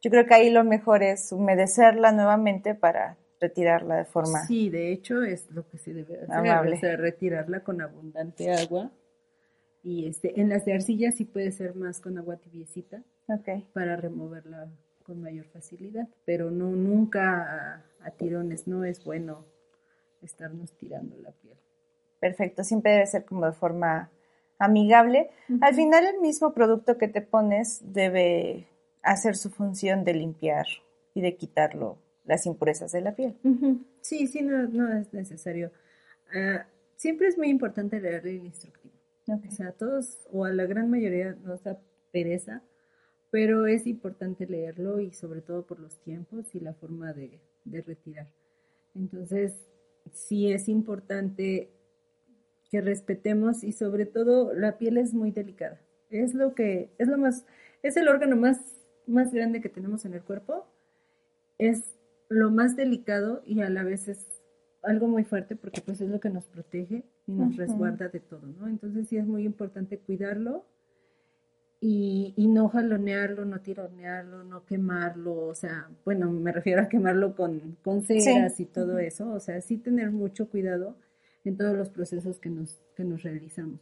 yo 0.05 0.11
creo 0.11 0.27
que 0.27 0.35
ahí 0.35 0.51
lo 0.51 0.65
mejor 0.65 1.03
es 1.03 1.33
humedecerla 1.33 2.13
nuevamente 2.13 2.75
para 2.75 3.17
retirarla 3.41 3.97
de 3.97 4.05
forma 4.05 4.45
Sí, 4.45 4.69
de 4.69 4.93
hecho 4.93 5.23
es 5.23 5.51
lo 5.51 5.67
que 5.67 5.79
se 5.79 5.95
debe 5.95 6.21
hacer, 6.21 6.75
o 6.75 6.77
sea, 6.77 6.97
retirarla 6.97 7.61
con 7.61 7.81
abundante 7.81 8.53
agua. 8.53 8.93
Y 9.83 10.07
este, 10.07 10.39
en 10.39 10.51
las 10.51 10.67
de 10.67 10.75
arcilla 10.75 11.11
sí 11.11 11.25
puede 11.25 11.51
ser 11.53 11.75
más 11.75 12.01
con 12.01 12.19
agua 12.19 12.37
tibiecita 12.37 13.03
okay. 13.29 13.67
para 13.73 13.97
removerla 13.97 14.69
con 15.05 15.23
mayor 15.23 15.47
facilidad, 15.47 16.07
pero 16.27 16.51
no 16.51 16.69
nunca 16.69 17.83
a, 18.05 18.11
tirones, 18.11 18.69
no 18.69 18.85
es 18.85 19.03
bueno 19.05 19.47
estarnos 20.21 20.77
tirando 20.77 21.17
la 21.17 21.33
piel. 21.33 21.57
Perfecto, 22.21 22.63
siempre 22.63 22.93
debe 22.93 23.07
ser 23.07 23.25
como 23.25 23.47
de 23.47 23.53
forma 23.53 24.11
amigable. 24.59 25.31
Al 25.63 25.75
final 25.75 26.07
el 26.07 26.21
mismo 26.21 26.53
producto 26.53 26.99
que 26.99 27.09
te 27.09 27.23
pones 27.23 27.81
debe 27.95 28.69
hacer 29.05 29.37
su 29.37 29.51
función 29.51 30.05
de 30.05 30.15
limpiar 30.15 30.67
y 31.15 31.21
de 31.21 31.37
quitarlo 31.37 31.99
las 32.25 32.47
impurezas 32.47 32.93
de 32.93 33.01
la 33.01 33.15
piel. 33.15 33.37
Sí, 34.01 34.27
sí, 34.27 34.43
no, 34.43 34.67
no 34.69 34.93
es 34.93 35.13
necesario. 35.13 35.71
Ah, 36.35 36.67
siempre 36.97 37.29
es 37.29 37.39
muy 37.39 37.49
importante 37.49 38.01
leer 38.01 38.27
el 38.27 38.45
instructivo. 38.45 38.95
O 39.27 39.51
sea, 39.51 39.69
a 39.69 39.73
todos 39.73 40.19
o 40.31 40.45
a 40.45 40.53
la 40.53 40.67
gran 40.67 40.91
mayoría 40.91 41.35
nos 41.43 41.63
da 41.63 41.79
pereza, 42.13 42.63
pero 43.31 43.67
es 43.67 43.87
importante 43.87 44.47
leerlo 44.47 45.01
y 45.01 45.13
sobre 45.13 45.41
todo 45.41 45.67
por 45.67 45.81
los 45.81 45.99
tiempos 46.01 46.55
y 46.55 46.61
la 46.61 46.75
forma 46.75 47.13
de, 47.15 47.41
de 47.65 47.81
retirar. 47.81 48.29
Entonces, 48.95 49.55
sí 50.13 50.53
es 50.53 50.69
importante 50.69 51.71
que 52.71 52.83
respetemos 52.83 53.65
y 53.65 53.73
sobre 53.73 54.05
todo 54.05 54.53
la 54.53 54.77
piel 54.77 54.99
es 54.99 55.15
muy 55.15 55.31
delicada 55.31 55.81
es 56.23 56.35
lo 56.35 56.55
que, 56.55 56.91
es 56.99 57.09
lo 57.09 57.19
más, 57.19 57.45
es 57.83 57.97
el 57.97 58.09
órgano 58.09 58.37
más, 58.37 58.74
más 59.07 59.33
grande 59.33 59.61
que 59.61 59.69
tenemos 59.69 60.05
en 60.05 60.15
el 60.15 60.23
cuerpo. 60.23 60.67
Es 61.59 61.97
lo 62.29 62.51
más 62.51 62.77
delicado 62.77 63.43
y 63.45 63.61
a 63.61 63.71
la 63.71 63.85
vez 63.85 64.09
es 64.09 64.27
algo 64.83 65.09
muy 65.09 65.25
fuerte 65.25 65.57
porque 65.57 65.81
pues 65.81 66.01
es 66.01 66.09
lo 66.09 66.21
que 66.21 66.31
nos 66.31 66.47
protege 66.47 67.05
y 67.27 67.33
nos 67.33 67.57
resguarda 67.57 68.09
de 68.09 68.21
todo, 68.21 68.47
¿no? 68.47 68.69
Entonces 68.69 69.09
sí 69.09 69.17
es 69.17 69.27
muy 69.27 69.45
importante 69.45 69.99
cuidarlo 69.99 70.65
y, 71.81 72.33
y, 72.37 72.49
no 72.49 72.69
jalonearlo, 72.69 73.45
no 73.45 73.61
tironearlo, 73.61 74.43
no 74.45 74.65
quemarlo, 74.65 75.49
o 75.49 75.55
sea, 75.55 75.91
bueno, 76.05 76.31
me 76.31 76.51
refiero 76.51 76.81
a 76.81 76.89
quemarlo 76.89 77.35
con, 77.35 77.77
con 77.83 78.03
ceras 78.03 78.59
y 78.59 78.65
todo 78.65 78.99
eso, 78.99 79.31
o 79.31 79.41
sea, 79.41 79.61
sí 79.61 79.77
tener 79.77 80.11
mucho 80.11 80.49
cuidado 80.49 80.97
en 81.45 81.59
todos 81.59 81.77
los 81.77 81.91
procesos 81.91 82.39
que 82.39 82.49
nos, 82.49 82.81
que 82.97 83.05
nos 83.05 83.23
realizamos, 83.23 83.81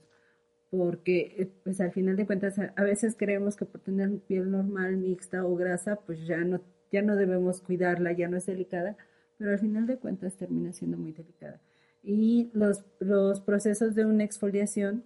porque 0.72 1.36
eh, 1.38 1.50
pues 1.62 1.82
al 1.82 1.92
final 1.92 2.16
de 2.16 2.24
cuentas 2.24 2.58
a, 2.58 2.82
veces 2.82 3.14
creemos 3.14 3.56
que 3.56 3.66
por 3.66 3.82
tener 3.82 4.10
piel 4.20 4.50
normal, 4.50 4.96
mixta 4.96 5.44
o 5.44 5.54
grasa, 5.54 5.96
pues 5.96 6.26
ya 6.26 6.38
no, 6.38 6.62
ya 6.90 7.02
no 7.02 7.14
debemos 7.14 7.60
cuidarla, 7.60 8.12
ya 8.12 8.26
no 8.28 8.38
es 8.38 8.46
delicada, 8.46 8.96
pero 9.36 9.50
al 9.50 9.58
final 9.58 9.86
de 9.86 9.98
cuentas 9.98 10.34
termina 10.36 10.72
siendo 10.72 10.96
muy 10.96 11.12
delicada. 11.12 11.60
Y 12.02 12.50
los, 12.54 12.86
los 13.00 13.42
procesos 13.42 13.94
de 13.94 14.06
una 14.06 14.24
exfoliación 14.24 15.04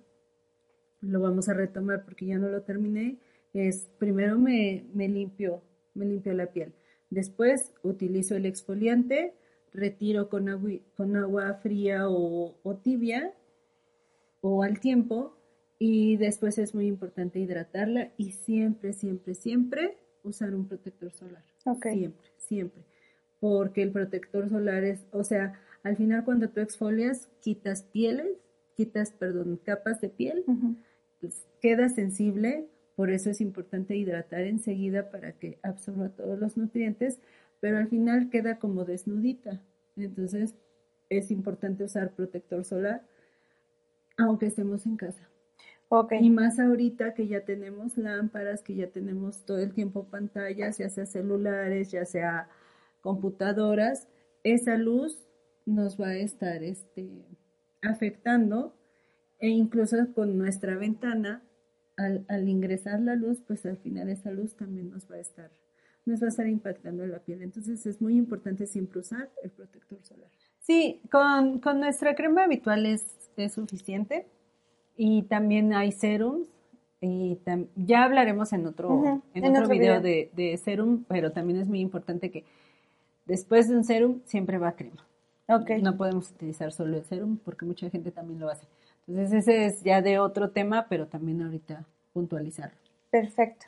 lo 1.01 1.21
vamos 1.21 1.49
a 1.49 1.55
retomar 1.55 2.05
porque 2.05 2.27
ya 2.27 2.39
no 2.39 2.49
lo 2.49 2.63
terminé, 2.63 3.19
es 3.53 3.89
primero 3.99 4.39
me, 4.39 4.87
me 4.95 5.09
limpio, 5.09 5.63
me 5.95 6.07
limpio 6.07 6.33
la 6.33 6.47
piel. 6.47 6.75
Después 7.11 7.73
utilizo 7.83 8.37
el 8.37 8.47
exfoliante, 8.47 9.35
retiro 9.73 10.29
con 10.29 10.49
agua, 10.49 10.71
con 10.97 11.17
agua 11.17 11.55
fría 11.55 12.09
o, 12.09 12.55
tibia 12.85 13.35
o 14.41 14.63
al 14.63 14.79
tiempo 14.79 15.36
y 15.79 16.17
después 16.17 16.59
es 16.59 16.75
muy 16.75 16.87
importante 16.87 17.39
hidratarla 17.39 18.13
y 18.17 18.33
siempre, 18.33 18.93
siempre, 18.93 19.35
siempre 19.35 19.99
usar 20.23 20.55
un 20.55 20.67
protector 20.67 21.13
solar. 21.13 21.45
Siempre, 21.83 22.29
siempre. 22.39 22.83
Porque 23.41 23.83
el 23.83 23.93
protector 23.93 24.49
solar 24.49 24.85
es, 24.85 25.05
o 25.13 25.25
sea, 25.25 25.61
al 25.83 25.97
final 25.97 26.25
cuando 26.25 26.49
tú 26.49 26.61
exfolias, 26.61 27.29
quitas 27.41 27.83
pieles, 27.83 28.39
quitas, 28.75 29.13
perdón, 29.13 29.61
capas 29.65 30.01
de 30.01 30.09
piel, 30.09 30.45
pues, 31.21 31.47
queda 31.61 31.89
sensible, 31.89 32.67
por 32.95 33.11
eso 33.11 33.31
es 33.31 33.41
importante 33.41 33.97
hidratar 33.97 34.43
enseguida 34.43 35.11
para 35.11 35.33
que 35.33 35.59
absorba 35.63 36.09
todos 36.09 36.39
los 36.39 36.57
nutrientes, 36.57 37.19
pero 37.61 37.79
al 37.79 37.89
final 37.89 38.31
queda 38.31 38.59
como 38.59 38.85
desnudita. 38.85 39.63
Entonces 39.97 40.55
es 41.09 41.31
importante 41.31 41.85
usar 41.85 42.13
protector 42.13 42.65
solar, 42.65 43.07
aunque 44.17 44.47
estemos 44.47 44.87
en 44.87 44.97
casa. 44.97 45.29
Okay. 45.89 46.25
Y 46.25 46.31
más 46.31 46.59
ahorita 46.59 47.15
que 47.15 47.29
ya 47.29 47.45
tenemos 47.45 47.97
lámparas, 47.97 48.63
que 48.63 48.75
ya 48.75 48.89
tenemos 48.89 49.45
todo 49.45 49.59
el 49.59 49.73
tiempo 49.73 50.09
pantallas, 50.09 50.79
ya 50.79 50.91
sea 50.91 51.07
celulares, 51.07 51.93
ya 51.93 52.05
sea 52.05 52.49
computadoras, 53.01 54.09
esa 54.43 54.77
luz 54.77 55.29
nos 55.65 56.01
va 56.01 56.09
a 56.09 56.17
estar 56.17 56.63
este, 56.65 57.25
afectando 57.83 58.75
e 59.39 59.49
incluso 59.49 59.97
con 60.15 60.39
nuestra 60.39 60.77
ventana, 60.77 61.43
al, 61.97 62.25
al, 62.29 62.49
ingresar 62.49 63.01
la 63.01 63.15
luz, 63.15 63.43
pues 63.47 63.65
al 63.65 63.79
final 63.79 64.09
esa 64.09 64.31
luz 64.31 64.57
también 64.57 64.91
nos 64.91 65.11
va 65.11 65.17
a 65.17 65.21
estar, 65.21 65.51
nos 66.05 66.21
va 66.21 66.27
a 66.27 66.29
estar 66.29 66.47
impactando 66.47 67.05
en 67.05 67.13
la 67.13 67.21
piel. 67.21 67.43
Entonces 67.43 67.87
es 67.87 68.01
muy 68.01 68.17
importante 68.17 68.67
siempre 68.67 69.01
usar 69.01 69.31
el 69.43 69.51
protector 69.51 70.03
solar. 70.03 70.31
Sí, 70.61 71.01
con, 71.13 71.61
con 71.61 71.79
nuestra 71.79 72.15
crema 72.17 72.45
habitual 72.45 72.87
es, 72.87 73.31
es, 73.37 73.53
suficiente 73.53 74.27
y 74.97 75.23
también 75.23 75.73
hay 75.73 75.93
serums 75.93 76.49
y 77.01 77.39
ya 77.77 78.05
hablaremos 78.05 78.53
en 78.53 78.67
otro, 78.67 79.23
en, 79.35 79.57
otro, 79.57 79.69
video, 79.69 80.01
De, 80.01 80.31
de, 80.35 80.57
serum, 80.57 81.05
pero 81.09 81.31
también 81.33 81.61
es 81.61 81.69
muy 81.69 81.81
importante 81.81 82.31
que 82.31 82.45
después 83.27 83.69
de 83.69 83.77
un 83.77 83.85
serum 83.85 84.21
siempre 84.25 84.59
va 84.59 84.73
crema. 84.73 85.07
Okay. 85.49 85.81
No 85.81 85.97
podemos 85.97 86.31
utilizar 86.31 86.73
solo 86.73 86.97
el 86.97 87.05
serum 87.05 87.39
porque 87.45 87.65
mucha 87.65 87.89
gente 87.91 88.11
también 88.11 88.41
lo 88.41 88.51
hace. 88.51 88.67
Entonces 89.07 89.41
ese 89.41 89.67
es 89.67 89.83
ya 89.83 90.03
de 90.03 90.19
otro 90.19 90.51
tema, 90.51 90.87
pero 90.89 91.07
también 91.07 91.43
ahorita 91.43 91.85
puntualizarlo. 92.13 92.77
Perfecto. 93.11 93.67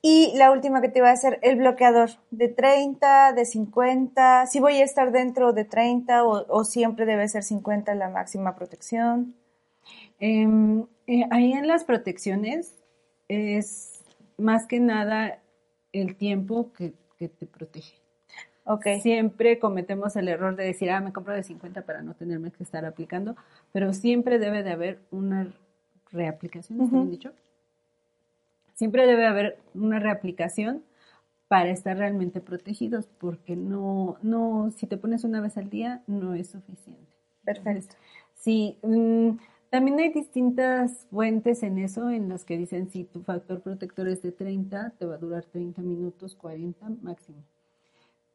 Y 0.00 0.32
la 0.36 0.52
última 0.52 0.82
que 0.82 0.90
te 0.90 0.98
iba 0.98 1.08
a 1.08 1.12
hacer, 1.12 1.38
el 1.42 1.56
bloqueador 1.56 2.10
de 2.30 2.48
30, 2.48 3.32
de 3.32 3.44
50, 3.46 4.46
si 4.46 4.60
voy 4.60 4.74
a 4.76 4.84
estar 4.84 5.12
dentro 5.12 5.54
de 5.54 5.64
30 5.64 6.24
o, 6.24 6.64
siempre 6.64 7.06
debe 7.06 7.26
ser 7.26 7.42
50 7.42 7.94
la 7.94 8.10
máxima 8.10 8.54
protección. 8.54 9.34
Em, 10.18 10.86
eh, 11.06 11.24
ahí 11.30 11.52
en 11.52 11.66
las 11.66 11.84
protecciones 11.84 12.82
es 13.28 14.04
más 14.38 14.66
que 14.66 14.80
nada 14.80 15.40
el 15.92 16.16
tiempo 16.16 16.72
que, 16.72 16.94
que 17.18 17.28
te 17.28 17.46
protege. 17.46 18.04
Okay. 18.66 19.00
Siempre 19.02 19.58
cometemos 19.58 20.16
el 20.16 20.28
error 20.28 20.56
de 20.56 20.64
decir, 20.64 20.90
ah, 20.90 21.00
me 21.00 21.12
compro 21.12 21.34
de 21.34 21.42
50 21.42 21.82
para 21.82 22.02
no 22.02 22.14
tenerme 22.14 22.50
que 22.50 22.62
estar 22.62 22.84
aplicando, 22.86 23.36
pero 23.72 23.92
siempre 23.92 24.38
debe 24.38 24.62
de 24.62 24.70
haber 24.70 25.00
una 25.10 25.52
reaplicación, 26.10 26.80
¿está 26.80 27.04
dicho? 27.04 27.32
Siempre 28.72 29.06
debe 29.06 29.26
haber 29.26 29.58
una 29.74 29.98
reaplicación 29.98 30.82
para 31.46 31.70
estar 31.70 31.98
realmente 31.98 32.40
protegidos, 32.40 33.06
porque 33.18 33.54
no, 33.54 34.16
no, 34.22 34.72
si 34.74 34.86
te 34.86 34.96
pones 34.96 35.24
una 35.24 35.42
vez 35.42 35.58
al 35.58 35.68
día, 35.68 36.02
no 36.06 36.34
es 36.34 36.48
suficiente. 36.48 37.12
Perfecto. 37.44 37.94
sí, 38.34 38.78
también 39.74 39.98
hay 39.98 40.12
distintas 40.12 41.08
fuentes 41.10 41.64
en 41.64 41.78
eso, 41.78 42.08
en 42.08 42.28
las 42.28 42.44
que 42.44 42.56
dicen 42.56 42.88
si 42.90 43.02
tu 43.02 43.22
factor 43.24 43.60
protector 43.60 44.06
es 44.06 44.22
de 44.22 44.30
30, 44.30 44.90
te 44.96 45.04
va 45.04 45.16
a 45.16 45.18
durar 45.18 45.44
30 45.46 45.82
minutos, 45.82 46.36
40 46.36 46.90
máximo 47.02 47.42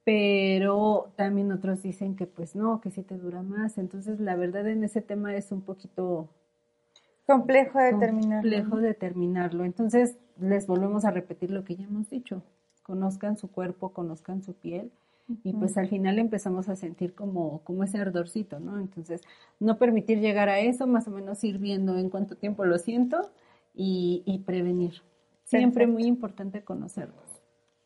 pero 0.03 1.13
también 1.15 1.51
otros 1.53 1.81
dicen 1.81 2.17
que 2.17 2.25
pues 2.25 2.55
no, 2.55 2.81
que 2.81 2.91
sí 2.91 3.03
te 3.03 3.15
dura 3.15 3.41
más. 3.43 3.77
Entonces, 3.77 4.19
la 4.19 4.36
verdad 4.36 4.67
en 4.67 4.84
ese 4.84 5.01
tema 5.01 5.36
es 5.36 5.51
un 5.51 5.62
poquito 5.62 6.27
complejo 7.27 7.77
de 7.77 7.93
determinarlo. 7.93 8.50
Complejo 8.50 8.81
determinarlo. 8.81 9.63
Entonces, 9.63 10.17
les 10.39 10.65
volvemos 10.65 11.05
a 11.05 11.12
repetir 11.12 11.51
lo 11.51 11.63
que 11.63 11.75
ya 11.75 11.86
hemos 11.86 12.10
dicho. 12.10 12.41
Conozcan 12.81 13.38
su 13.38 13.51
cuerpo, 13.51 13.93
conozcan 13.93 14.41
su 14.41 14.55
piel 14.55 14.91
y 15.43 15.53
pues 15.53 15.77
al 15.77 15.88
final 15.88 16.17
empezamos 16.19 16.69
a 16.69 16.75
sentir 16.75 17.13
como, 17.13 17.62
como 17.63 17.83
ese 17.83 18.00
ardorcito, 18.00 18.59
¿no? 18.59 18.79
Entonces, 18.79 19.21
no 19.59 19.77
permitir 19.77 20.19
llegar 20.19 20.50
a 20.50 20.59
eso, 20.59 20.88
más 20.88 21.07
o 21.07 21.12
menos 21.12 21.43
ir 21.43 21.59
viendo 21.59 21.98
en 21.98 22.09
cuánto 22.09 22.36
tiempo 22.36 22.65
lo 22.65 22.77
siento 22.77 23.31
y, 23.74 24.24
y 24.25 24.39
prevenir. 24.39 25.01
Siempre 25.45 25.88
muy 25.88 26.03
importante 26.05 26.63
conocerlos. 26.63 27.25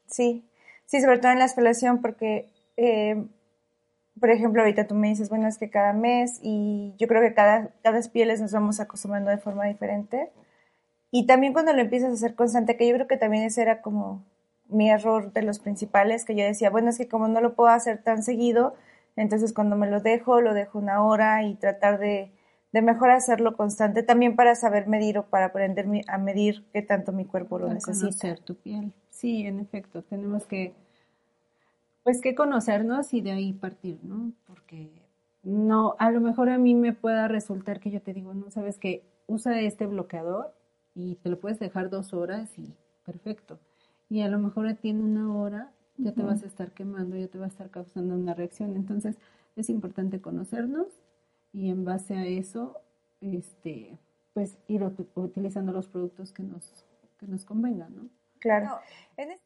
Sí, 0.08 0.44
Sí, 0.86 1.02
sobre 1.02 1.20
todo 1.20 1.32
en 1.32 1.40
la 1.40 1.46
exploración, 1.46 2.02
porque, 2.02 2.50
eh, 2.78 3.26
por 4.20 4.30
ejemplo, 4.30 4.62
ahorita 4.62 4.88
tú 4.88 4.96
me 4.96 5.10
dices, 5.10 5.30
bueno, 5.30 5.48
es 5.48 5.58
que 5.58 5.70
cada 5.70 5.94
mes 5.94 6.40
y 6.42 6.94
yo 7.00 7.08
creo 7.08 7.22
que 7.22 7.34
cada, 7.34 7.72
cada 7.84 8.00
pieles 8.12 8.42
nos 8.42 8.52
vamos 8.52 8.80
acostumbrando 8.80 9.32
de 9.32 9.38
forma 9.38 9.66
diferente. 9.66 10.32
Y 11.12 11.26
también 11.28 11.54
cuando 11.54 11.74
lo 11.74 11.82
empiezas 11.82 12.12
a 12.12 12.14
hacer 12.14 12.36
constante, 12.36 12.78
que 12.78 12.88
yo 12.88 12.96
creo 12.96 13.08
que 13.08 13.18
también 13.18 13.44
ese 13.44 13.62
era 13.62 13.82
como 13.82 14.24
mi 14.68 14.90
error 14.90 15.34
de 15.34 15.44
los 15.44 15.60
principales, 15.60 16.26
que 16.26 16.36
yo 16.36 16.44
decía, 16.44 16.70
bueno, 16.70 16.90
es 16.90 16.98
que 16.98 17.08
como 17.08 17.28
no 17.28 17.42
lo 17.42 17.54
puedo 17.54 17.70
hacer 17.70 18.02
tan 18.02 18.24
seguido, 18.24 18.76
entonces 19.16 19.54
cuando 19.54 19.76
me 19.76 19.90
lo 19.90 20.00
dejo, 20.00 20.42
lo 20.42 20.54
dejo 20.54 20.80
una 20.80 21.04
hora 21.04 21.44
y 21.44 21.56
tratar 21.56 22.00
de, 22.00 22.32
de 22.72 22.82
mejor 22.82 23.12
hacerlo 23.12 23.56
constante, 23.56 24.02
también 24.02 24.36
para 24.36 24.56
saber 24.56 24.88
medir 24.88 25.20
o 25.20 25.28
para 25.28 25.46
aprender 25.46 25.88
a 26.08 26.18
medir 26.18 26.66
qué 26.74 26.82
tanto 26.82 27.12
mi 27.12 27.26
cuerpo 27.26 27.60
lo 27.60 27.70
necesita. 27.70 28.08
Conocer 28.08 28.40
tu 28.40 28.56
piel. 28.56 28.94
Sí, 29.12 29.46
en 29.46 29.60
efecto, 29.60 30.02
tenemos 30.02 30.46
que, 30.46 30.74
pues 32.04 32.20
que 32.20 32.34
conocernos 32.34 33.14
y 33.14 33.22
de 33.22 33.32
ahí 33.32 33.54
partir, 33.54 34.00
¿no? 34.04 34.32
Porque 34.48 34.90
no, 35.44 35.96
a 36.00 36.10
lo 36.10 36.20
mejor 36.20 36.50
a 36.50 36.58
mí 36.58 36.74
me 36.74 36.94
pueda 36.94 37.28
resultar 37.28 37.80
que 37.80 37.92
yo 37.92 38.02
te 38.02 38.14
digo, 38.14 38.34
no 38.34 38.50
sabes 38.50 38.80
que 38.80 39.04
usa 39.28 39.60
este 39.62 39.86
bloqueador 39.86 40.54
y 40.96 41.16
te 41.16 41.30
lo 41.30 41.40
puedes 41.40 41.60
dejar 41.60 41.90
dos 41.90 42.14
horas 42.14 42.58
y 42.58 42.74
perfecto. 43.06 43.60
Y 44.10 44.22
a 44.22 44.28
lo 44.28 44.40
mejor 44.40 44.74
tiene 44.76 45.04
una 45.04 45.36
hora, 45.36 45.72
ya 45.98 46.14
te 46.14 46.24
vas 46.24 46.44
a 46.44 46.48
estar 46.48 46.72
quemando, 46.72 47.16
ya 47.16 47.28
te 47.28 47.38
va 47.38 47.46
a 47.46 47.50
estar 47.50 47.70
causando 47.70 48.16
una 48.16 48.34
reacción. 48.34 48.76
Entonces 48.76 49.18
es 49.56 49.70
importante 49.70 50.22
conocernos 50.22 50.88
y 51.52 51.70
en 51.70 51.86
base 51.86 52.16
a 52.16 52.26
eso, 52.26 52.82
este, 53.22 53.98
pues 54.34 54.58
ir 54.68 54.84
utilizando 55.16 55.72
los 55.72 55.88
productos 55.88 56.32
que 56.32 56.44
nos, 56.44 56.86
que 57.20 57.28
nos 57.28 57.46
convengan, 57.46 57.96
¿no? 57.96 58.10
Claro. 58.40 58.80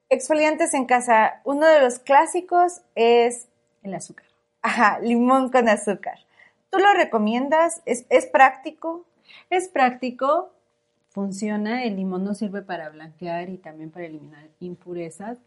Exfoliantes 0.10 0.74
en 0.74 0.86
casa, 0.86 1.42
uno 1.44 1.68
de 1.68 1.82
los 1.82 2.00
clásicos 2.00 2.82
es 2.96 3.48
el 3.84 3.94
azúcar. 3.94 4.26
Ajá, 4.64 5.00
limón 5.00 5.52
con 5.52 5.70
azúcar. 5.70 6.18
¿Tú 6.72 6.80
lo 6.80 6.92
recomiendas? 6.94 7.84
¿Es, 7.86 8.08
¿Es, 8.10 8.26
práctico? 8.26 9.06
Es 9.52 9.70
práctico, 9.70 10.52
funciona, 11.18 11.84
el 11.84 11.96
limón 11.96 12.24
nos 12.24 12.38
sirve 12.38 12.62
para 12.62 12.92
blanquear 12.92 13.50
y 13.50 13.58
también 13.58 13.90
para 13.90 14.06
eliminar 14.06 14.52
impurezas. 14.60 15.40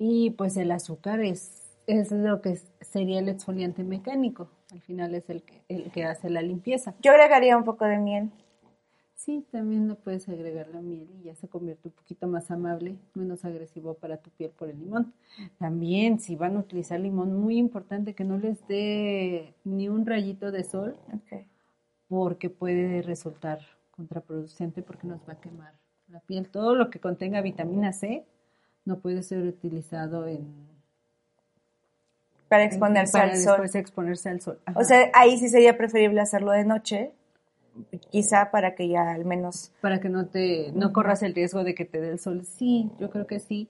Y 0.00 0.30
pues 0.30 0.56
el 0.56 0.72
azúcar 0.72 1.20
es, 1.20 1.78
es 1.86 2.10
lo 2.10 2.42
que 2.42 2.58
sería 2.80 3.20
el 3.20 3.28
exfoliante 3.28 3.84
mecánico. 3.84 4.50
Al 4.72 4.80
final 4.80 5.14
es 5.14 5.30
el 5.30 5.44
que, 5.44 5.62
el 5.68 5.92
que 5.92 6.02
hace 6.02 6.28
la 6.28 6.42
limpieza. 6.42 6.96
Yo 7.02 7.12
agregaría 7.12 7.56
un 7.56 7.62
poco 7.62 7.84
de 7.84 7.98
miel. 7.98 8.32
Sí, 9.14 9.46
también 9.52 9.86
le 9.86 9.94
puedes 9.94 10.28
agregar 10.28 10.66
la 10.74 10.80
miel 10.80 11.08
y 11.20 11.26
ya 11.26 11.36
se 11.36 11.46
convierte 11.46 11.86
un 11.86 11.94
poquito 11.94 12.26
más 12.26 12.50
amable, 12.50 12.96
menos 13.14 13.44
agresivo 13.44 13.94
para 13.94 14.16
tu 14.16 14.30
piel 14.30 14.50
por 14.50 14.70
el 14.70 14.80
limón. 14.80 15.14
También, 15.56 16.18
si 16.18 16.34
van 16.34 16.56
a 16.56 16.58
utilizar 16.58 16.98
limón, 16.98 17.32
muy 17.32 17.58
importante 17.58 18.16
que 18.16 18.24
no 18.24 18.38
les 18.38 18.66
dé 18.66 19.54
ni 19.62 19.88
un 19.88 20.04
rayito 20.04 20.50
de 20.50 20.64
sol, 20.64 20.96
porque 22.08 22.50
puede 22.50 23.02
resultar 23.02 23.60
contraproducente 23.96 24.82
porque 24.82 25.06
nos 25.06 25.20
va 25.28 25.34
a 25.34 25.40
quemar 25.40 25.74
la 26.08 26.20
piel. 26.20 26.48
Todo 26.48 26.74
lo 26.74 26.90
que 26.90 27.00
contenga 27.00 27.40
vitamina 27.40 27.92
C 27.92 28.24
no 28.84 29.00
puede 29.00 29.22
ser 29.22 29.42
utilizado 29.42 30.26
en 30.26 30.76
para 32.48 32.64
exponerse 32.64 33.18
al 33.18 33.36
sol. 33.36 33.68
exponerse 33.74 34.28
al 34.28 34.40
sol. 34.40 34.60
O 34.76 34.84
sea, 34.84 35.10
ahí 35.14 35.36
sí 35.36 35.48
sería 35.48 35.76
preferible 35.76 36.20
hacerlo 36.20 36.52
de 36.52 36.64
noche 36.64 37.12
quizá 38.10 38.50
para 38.50 38.74
que 38.74 38.88
ya 38.88 39.10
al 39.10 39.24
menos 39.24 39.72
para 39.80 40.00
que 40.00 40.08
no 40.08 40.26
te 40.26 40.72
no 40.72 40.92
corras 40.92 41.22
el 41.22 41.34
riesgo 41.34 41.64
de 41.64 41.74
que 41.74 41.84
te 41.84 42.00
dé 42.00 42.10
el 42.10 42.18
sol 42.18 42.44
sí 42.44 42.90
yo 42.98 43.10
creo 43.10 43.26
que 43.26 43.40
sí 43.40 43.68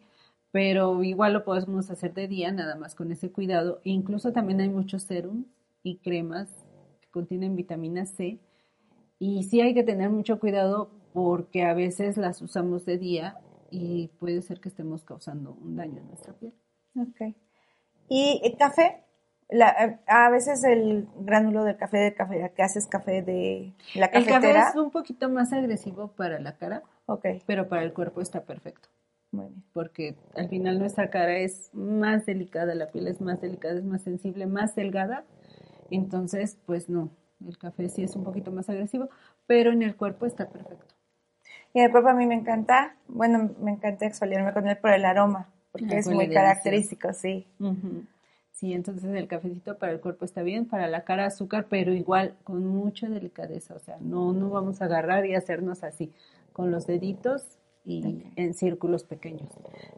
pero 0.52 1.02
igual 1.02 1.32
lo 1.32 1.44
podemos 1.44 1.90
hacer 1.90 2.14
de 2.14 2.28
día 2.28 2.52
nada 2.52 2.76
más 2.76 2.94
con 2.94 3.10
ese 3.12 3.30
cuidado 3.30 3.80
incluso 3.84 4.32
también 4.32 4.60
hay 4.60 4.68
muchos 4.68 5.02
serums 5.02 5.46
y 5.82 5.98
cremas 5.98 6.48
que 7.00 7.08
contienen 7.10 7.56
vitamina 7.56 8.06
C 8.06 8.38
y 9.18 9.44
sí 9.44 9.60
hay 9.60 9.74
que 9.74 9.82
tener 9.82 10.10
mucho 10.10 10.38
cuidado 10.38 10.90
porque 11.12 11.64
a 11.64 11.74
veces 11.74 12.16
las 12.16 12.42
usamos 12.42 12.84
de 12.84 12.98
día 12.98 13.38
y 13.70 14.08
puede 14.18 14.42
ser 14.42 14.60
que 14.60 14.68
estemos 14.68 15.04
causando 15.04 15.54
un 15.54 15.76
daño 15.76 16.00
en 16.00 16.08
nuestra 16.08 16.34
piel. 16.34 16.54
Ok. 16.98 17.34
¿Y 18.08 18.40
el 18.44 18.56
café? 18.56 19.02
La, 19.48 20.00
a 20.06 20.28
veces 20.30 20.64
el 20.64 21.08
gránulo 21.20 21.64
del 21.64 21.76
café 21.76 21.98
de 21.98 22.14
café 22.14 22.52
que 22.54 22.62
haces 22.62 22.86
café 22.86 23.22
de 23.22 23.72
la 23.94 24.10
cafetera. 24.10 24.36
El 24.36 24.42
café 24.42 24.70
es 24.70 24.76
un 24.76 24.90
poquito 24.90 25.30
más 25.30 25.52
agresivo 25.52 26.08
para 26.08 26.40
la 26.40 26.56
cara, 26.56 26.82
okay. 27.06 27.42
pero 27.46 27.68
para 27.68 27.84
el 27.84 27.92
cuerpo 27.92 28.20
está 28.20 28.44
perfecto. 28.44 28.88
Muy 29.30 29.46
bien. 29.46 29.64
Porque 29.72 30.16
al 30.34 30.48
final 30.48 30.78
nuestra 30.78 31.10
cara 31.10 31.38
es 31.38 31.70
más 31.72 32.26
delicada, 32.26 32.74
la 32.74 32.90
piel 32.90 33.06
es 33.06 33.20
más 33.20 33.40
delicada, 33.40 33.78
es 33.78 33.84
más 33.84 34.02
sensible, 34.02 34.46
más 34.46 34.74
delgada. 34.74 35.24
Entonces, 35.90 36.58
pues 36.66 36.88
no, 36.88 37.10
el 37.44 37.58
café 37.58 37.88
sí 37.88 38.02
es 38.02 38.16
un 38.16 38.24
poquito 38.24 38.50
más 38.52 38.68
agresivo, 38.68 39.08
pero 39.46 39.72
en 39.72 39.82
el 39.82 39.96
cuerpo 39.96 40.26
está 40.26 40.48
perfecto. 40.48 40.94
Y 41.74 41.80
en 41.80 41.86
el 41.86 41.90
cuerpo 41.90 42.08
a 42.08 42.14
mí 42.14 42.26
me 42.26 42.34
encanta, 42.34 42.96
bueno, 43.08 43.50
me 43.60 43.72
encanta 43.72 44.06
exfoliarme 44.06 44.52
con 44.52 44.66
él 44.66 44.78
por 44.78 44.92
el 44.92 45.04
aroma, 45.04 45.48
porque 45.72 45.96
ah, 45.96 45.98
es 45.98 46.08
muy 46.08 46.28
característico, 46.28 47.12
sí. 47.12 47.46
Sí, 48.52 48.72
entonces 48.72 49.14
el 49.14 49.28
cafecito 49.28 49.76
para 49.76 49.92
el 49.92 50.00
cuerpo 50.00 50.24
está 50.24 50.42
bien, 50.42 50.64
para 50.64 50.88
la 50.88 51.04
cara 51.04 51.26
azúcar, 51.26 51.66
pero 51.68 51.92
igual 51.92 52.34
con 52.42 52.66
mucha 52.66 53.08
delicadeza, 53.08 53.74
o 53.74 53.78
sea, 53.78 53.98
no, 54.00 54.32
no 54.32 54.48
vamos 54.48 54.80
a 54.80 54.86
agarrar 54.86 55.26
y 55.26 55.34
hacernos 55.34 55.84
así, 55.84 56.10
con 56.54 56.70
los 56.70 56.86
deditos 56.86 57.58
y 57.84 58.24
en 58.34 58.54
círculos 58.54 59.04
pequeños. 59.04 59.50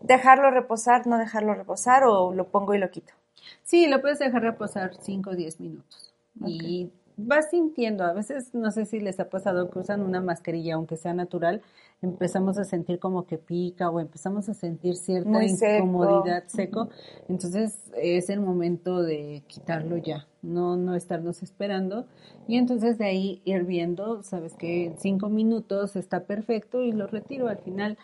¿Dejarlo 0.02 0.50
reposar, 0.50 1.06
no 1.06 1.18
dejarlo 1.18 1.54
reposar 1.54 2.02
o 2.04 2.34
lo 2.34 2.48
pongo 2.48 2.74
y 2.74 2.78
lo 2.78 2.90
quito? 2.90 3.14
Sí, 3.62 3.86
lo 3.86 4.00
puedes 4.00 4.18
dejar 4.18 4.42
reposar 4.42 4.96
5 5.00 5.30
o 5.30 5.36
10 5.36 5.60
minutos. 5.60 6.12
Y 6.44 6.90
vas 7.18 7.50
sintiendo, 7.50 8.04
a 8.04 8.12
veces 8.12 8.54
no 8.54 8.70
sé 8.70 8.86
si 8.86 9.00
les 9.00 9.18
ha 9.18 9.28
pasado 9.28 9.70
que 9.70 9.80
usan 9.80 10.02
una 10.02 10.20
mascarilla, 10.20 10.76
aunque 10.76 10.96
sea 10.96 11.12
natural, 11.14 11.62
empezamos 12.00 12.58
a 12.58 12.64
sentir 12.64 13.00
como 13.00 13.26
que 13.26 13.38
pica 13.38 13.90
o 13.90 13.98
empezamos 13.98 14.48
a 14.48 14.54
sentir 14.54 14.94
cierta 14.94 15.44
incomodidad 15.44 16.44
seco. 16.46 16.88
Entonces 17.28 17.90
es 17.96 18.30
el 18.30 18.40
momento 18.40 19.02
de 19.02 19.42
quitarlo 19.48 19.96
ya, 19.96 20.28
no, 20.42 20.76
no 20.76 20.94
estarnos 20.94 21.42
esperando. 21.42 22.06
Y 22.46 22.56
entonces 22.56 22.98
de 22.98 23.06
ahí 23.06 23.42
ir 23.44 23.64
viendo, 23.64 24.22
sabes 24.22 24.54
que 24.54 24.86
en 24.86 24.98
cinco 24.98 25.28
minutos 25.28 25.96
está 25.96 26.24
perfecto 26.24 26.82
y 26.82 26.92
lo 26.92 27.08
retiro. 27.08 27.48
Al 27.48 27.58
final, 27.58 27.98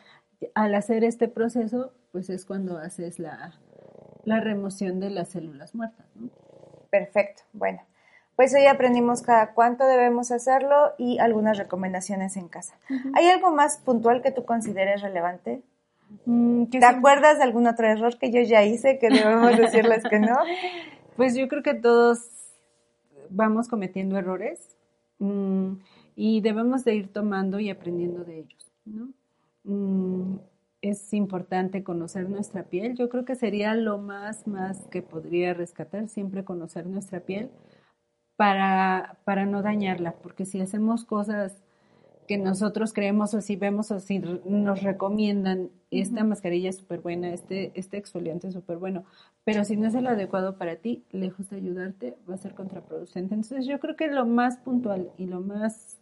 al 0.54 0.74
hacer 0.74 1.04
este 1.04 1.28
proceso, 1.28 1.92
pues 2.10 2.30
es 2.30 2.44
cuando 2.44 2.78
haces 2.78 3.20
la, 3.20 3.60
la 4.24 4.40
remoción 4.40 4.98
de 4.98 5.10
las 5.10 5.28
células 5.28 5.72
muertas. 5.74 6.06
Perfecto, 6.90 7.42
bueno. 7.52 7.80
Pues 8.36 8.52
hoy 8.52 8.66
aprendimos 8.66 9.22
cada 9.22 9.52
cuánto 9.52 9.86
debemos 9.86 10.32
hacerlo 10.32 10.92
y 10.98 11.18
algunas 11.18 11.56
recomendaciones 11.56 12.36
en 12.36 12.48
casa. 12.48 12.74
¿Hay 13.14 13.26
algo 13.28 13.52
más 13.52 13.78
puntual 13.78 14.22
que 14.22 14.32
tú 14.32 14.44
consideres 14.44 15.02
relevante? 15.02 15.62
Mm, 16.26 16.64
¿Te 16.66 16.84
acuerdas 16.84 17.38
de 17.38 17.44
algún 17.44 17.68
otro 17.68 17.86
error 17.86 18.18
que 18.18 18.32
yo 18.32 18.40
ya 18.40 18.64
hice 18.64 18.98
que 18.98 19.08
debemos 19.08 19.56
decirles 19.56 20.02
que 20.10 20.18
no? 20.18 20.36
Pues 21.16 21.36
yo 21.36 21.46
creo 21.46 21.62
que 21.62 21.74
todos 21.74 22.28
vamos 23.30 23.68
cometiendo 23.68 24.18
errores 24.18 24.76
mm, 25.20 25.74
y 26.16 26.40
debemos 26.40 26.84
de 26.84 26.96
ir 26.96 27.12
tomando 27.12 27.60
y 27.60 27.70
aprendiendo 27.70 28.24
de 28.24 28.40
ellos, 28.40 28.72
¿no? 28.84 29.10
Mm, 29.62 30.38
es 30.82 31.14
importante 31.14 31.82
conocer 31.84 32.28
nuestra 32.28 32.64
piel. 32.64 32.96
Yo 32.96 33.08
creo 33.08 33.24
que 33.24 33.36
sería 33.36 33.74
lo 33.74 33.98
más, 33.98 34.46
más 34.46 34.86
que 34.88 35.02
podría 35.02 35.54
rescatar, 35.54 36.08
siempre 36.08 36.44
conocer 36.44 36.84
nuestra 36.86 37.20
piel 37.20 37.48
para, 38.36 39.18
para 39.24 39.46
no 39.46 39.62
dañarla, 39.62 40.12
porque 40.22 40.44
si 40.44 40.60
hacemos 40.60 41.04
cosas 41.04 41.56
que 42.26 42.38
nosotros 42.38 42.92
creemos 42.92 43.34
o 43.34 43.40
si 43.40 43.56
vemos 43.56 43.90
o 43.90 44.00
si 44.00 44.18
nos 44.18 44.82
recomiendan, 44.82 45.70
esta 45.90 46.24
mascarilla 46.24 46.70
es 46.70 46.78
súper 46.78 47.00
buena, 47.00 47.32
este, 47.32 47.70
este 47.74 47.98
exfoliante 47.98 48.48
es 48.48 48.54
súper 48.54 48.78
bueno, 48.78 49.04
pero 49.44 49.64
si 49.64 49.76
no 49.76 49.86
es 49.86 49.94
el 49.94 50.06
adecuado 50.06 50.56
para 50.56 50.76
ti, 50.76 51.04
lejos 51.12 51.50
de 51.50 51.56
ayudarte, 51.56 52.16
va 52.28 52.34
a 52.34 52.38
ser 52.38 52.54
contraproducente. 52.54 53.34
Entonces 53.34 53.66
yo 53.66 53.78
creo 53.78 53.94
que 53.94 54.08
lo 54.08 54.26
más 54.26 54.56
puntual 54.58 55.10
y 55.18 55.26
lo 55.26 55.40
más 55.40 55.98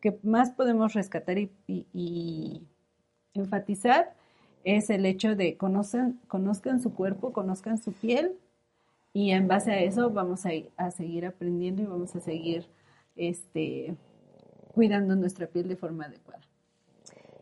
que 0.00 0.18
más 0.22 0.50
podemos 0.50 0.94
rescatar 0.94 1.38
y, 1.38 1.52
y 1.68 2.66
enfatizar 3.34 4.14
es 4.64 4.90
el 4.90 5.06
hecho 5.06 5.36
de 5.36 5.56
conozcan, 5.56 6.20
conozcan 6.26 6.80
su 6.80 6.92
cuerpo, 6.92 7.32
conozcan 7.32 7.78
su 7.78 7.92
piel 7.92 8.36
y 9.12 9.32
en 9.32 9.48
base 9.48 9.72
a 9.72 9.80
eso 9.80 10.10
vamos 10.10 10.46
a, 10.46 10.50
a 10.76 10.90
seguir 10.90 11.26
aprendiendo 11.26 11.82
y 11.82 11.86
vamos 11.86 12.14
a 12.16 12.20
seguir 12.20 12.66
este, 13.16 13.94
cuidando 14.74 15.14
nuestra 15.16 15.46
piel 15.46 15.68
de 15.68 15.76
forma 15.76 16.06
adecuada. 16.06 16.42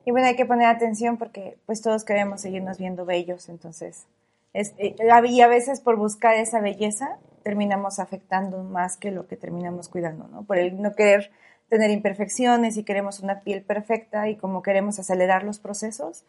Y 0.04 0.12
bueno, 0.12 0.26
hay 0.26 0.36
que 0.36 0.46
poner 0.46 0.66
atención 0.66 1.18
porque 1.18 1.58
pues 1.66 1.82
todos 1.82 2.04
queremos 2.04 2.40
seguirnos 2.40 2.78
viendo 2.78 3.04
bellos, 3.04 3.48
entonces, 3.48 4.06
es, 4.52 4.74
eh, 4.78 4.96
y 5.28 5.40
a 5.40 5.46
veces 5.46 5.80
por 5.80 5.96
buscar 5.96 6.34
esa 6.34 6.60
belleza 6.60 7.18
terminamos 7.42 7.98
afectando 7.98 8.62
más 8.64 8.96
que 8.96 9.10
lo 9.10 9.28
que 9.28 9.36
terminamos 9.36 9.88
cuidando, 9.88 10.26
¿no? 10.28 10.42
Por 10.42 10.58
el 10.58 10.80
no 10.80 10.94
querer 10.94 11.30
tener 11.68 11.90
imperfecciones 11.90 12.76
y 12.76 12.82
queremos 12.82 13.20
una 13.20 13.40
piel 13.40 13.62
perfecta 13.62 14.28
y 14.28 14.36
como 14.36 14.62
queremos 14.62 14.98
acelerar 14.98 15.44
los 15.44 15.60
procesos, 15.60 16.24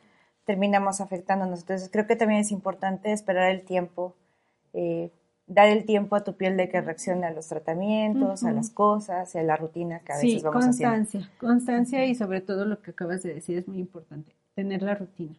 terminamos 0.45 1.01
afectándonos. 1.01 1.61
Entonces 1.61 1.89
creo 1.91 2.05
que 2.05 2.15
también 2.15 2.41
es 2.41 2.51
importante 2.51 3.11
esperar 3.11 3.49
el 3.49 3.63
tiempo 3.63 4.15
eh, 4.73 5.11
dar 5.53 5.67
el 5.67 5.85
tiempo 5.85 6.15
a 6.15 6.23
tu 6.23 6.35
piel 6.35 6.55
de 6.55 6.69
que 6.69 6.79
reaccione 6.79 7.25
a 7.25 7.31
los 7.31 7.47
tratamientos, 7.47 8.43
a 8.43 8.51
las 8.51 8.69
cosas, 8.69 9.35
a 9.35 9.43
la 9.43 9.57
rutina 9.57 9.99
que 9.99 10.13
a 10.13 10.15
veces 10.15 10.43
vamos 10.43 10.63
constancia, 10.63 11.19
haciendo. 11.19 11.29
Constancia 11.39 12.05
y 12.05 12.15
sobre 12.15 12.39
todo 12.39 12.65
lo 12.65 12.81
que 12.81 12.91
acabas 12.91 13.21
de 13.23 13.33
decir 13.33 13.57
es 13.57 13.67
muy 13.67 13.79
importante, 13.79 14.33
tener 14.55 14.81
la 14.81 14.95
rutina. 14.95 15.35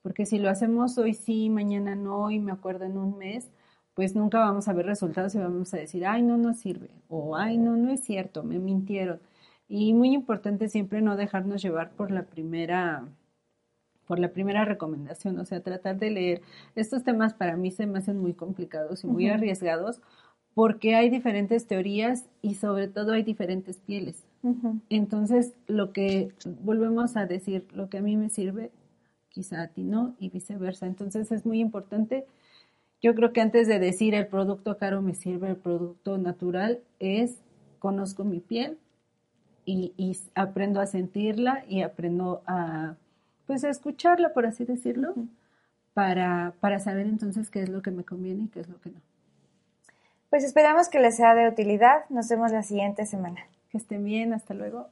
Porque 0.00 0.24
si 0.24 0.38
lo 0.38 0.48
hacemos 0.48 0.96
hoy 0.96 1.12
sí, 1.12 1.50
mañana 1.50 1.94
no 1.94 2.30
y 2.30 2.38
me 2.38 2.50
acuerdo 2.50 2.86
en 2.86 2.96
un 2.96 3.18
mes, 3.18 3.50
pues 3.94 4.16
nunca 4.16 4.38
vamos 4.38 4.68
a 4.68 4.72
ver 4.72 4.86
resultados 4.86 5.34
y 5.34 5.38
vamos 5.38 5.72
a 5.74 5.76
decir, 5.76 6.06
ay, 6.06 6.22
no, 6.22 6.38
no 6.38 6.54
sirve, 6.54 6.90
o 7.08 7.36
ay, 7.36 7.58
no, 7.58 7.76
no 7.76 7.90
es 7.90 8.00
cierto, 8.00 8.42
me 8.42 8.58
mintieron. 8.58 9.20
Y 9.68 9.92
muy 9.92 10.14
importante 10.14 10.68
siempre 10.68 11.02
no 11.02 11.16
dejarnos 11.16 11.62
llevar 11.62 11.90
por 11.90 12.10
la 12.10 12.22
primera 12.22 13.04
por 14.12 14.18
la 14.18 14.28
primera 14.28 14.66
recomendación, 14.66 15.38
o 15.38 15.46
sea, 15.46 15.62
tratar 15.62 15.98
de 15.98 16.10
leer. 16.10 16.42
Estos 16.74 17.02
temas 17.02 17.32
para 17.32 17.56
mí 17.56 17.70
se 17.70 17.86
me 17.86 17.98
hacen 17.98 18.18
muy 18.18 18.34
complicados 18.34 19.04
y 19.04 19.06
muy 19.06 19.26
arriesgados 19.30 20.02
porque 20.52 20.94
hay 20.94 21.08
diferentes 21.08 21.66
teorías 21.66 22.28
y 22.42 22.56
sobre 22.56 22.88
todo 22.88 23.12
hay 23.12 23.22
diferentes 23.22 23.78
pieles. 23.78 24.26
Entonces, 24.90 25.54
lo 25.66 25.94
que 25.94 26.28
volvemos 26.62 27.16
a 27.16 27.24
decir, 27.24 27.66
lo 27.72 27.88
que 27.88 27.96
a 27.96 28.02
mí 28.02 28.18
me 28.18 28.28
sirve, 28.28 28.70
quizá 29.30 29.62
a 29.62 29.68
ti 29.68 29.82
no 29.82 30.14
y 30.18 30.28
viceversa. 30.28 30.84
Entonces, 30.84 31.32
es 31.32 31.46
muy 31.46 31.60
importante. 31.60 32.26
Yo 33.00 33.14
creo 33.14 33.32
que 33.32 33.40
antes 33.40 33.66
de 33.66 33.78
decir 33.78 34.14
el 34.14 34.26
producto 34.26 34.76
caro 34.76 35.00
me 35.00 35.14
sirve, 35.14 35.48
el 35.48 35.56
producto 35.56 36.18
natural, 36.18 36.80
es 36.98 37.38
conozco 37.78 38.24
mi 38.24 38.40
piel 38.40 38.76
y, 39.64 39.94
y 39.96 40.18
aprendo 40.34 40.82
a 40.82 40.86
sentirla 40.86 41.64
y 41.66 41.80
aprendo 41.80 42.42
a 42.46 42.96
pues 43.46 43.64
a 43.64 43.70
escucharla, 43.70 44.32
por 44.32 44.46
así 44.46 44.64
decirlo, 44.64 45.14
para, 45.94 46.54
para 46.60 46.78
saber 46.78 47.06
entonces 47.06 47.50
qué 47.50 47.62
es 47.62 47.68
lo 47.68 47.82
que 47.82 47.90
me 47.90 48.04
conviene 48.04 48.44
y 48.44 48.48
qué 48.48 48.60
es 48.60 48.68
lo 48.68 48.80
que 48.80 48.90
no. 48.90 49.00
Pues 50.30 50.44
esperamos 50.44 50.88
que 50.88 50.98
les 50.98 51.16
sea 51.16 51.34
de 51.34 51.48
utilidad. 51.48 52.08
Nos 52.08 52.28
vemos 52.28 52.52
la 52.52 52.62
siguiente 52.62 53.04
semana. 53.04 53.46
Que 53.68 53.76
estén 53.76 54.02
bien, 54.04 54.32
hasta 54.32 54.54
luego. 54.54 54.88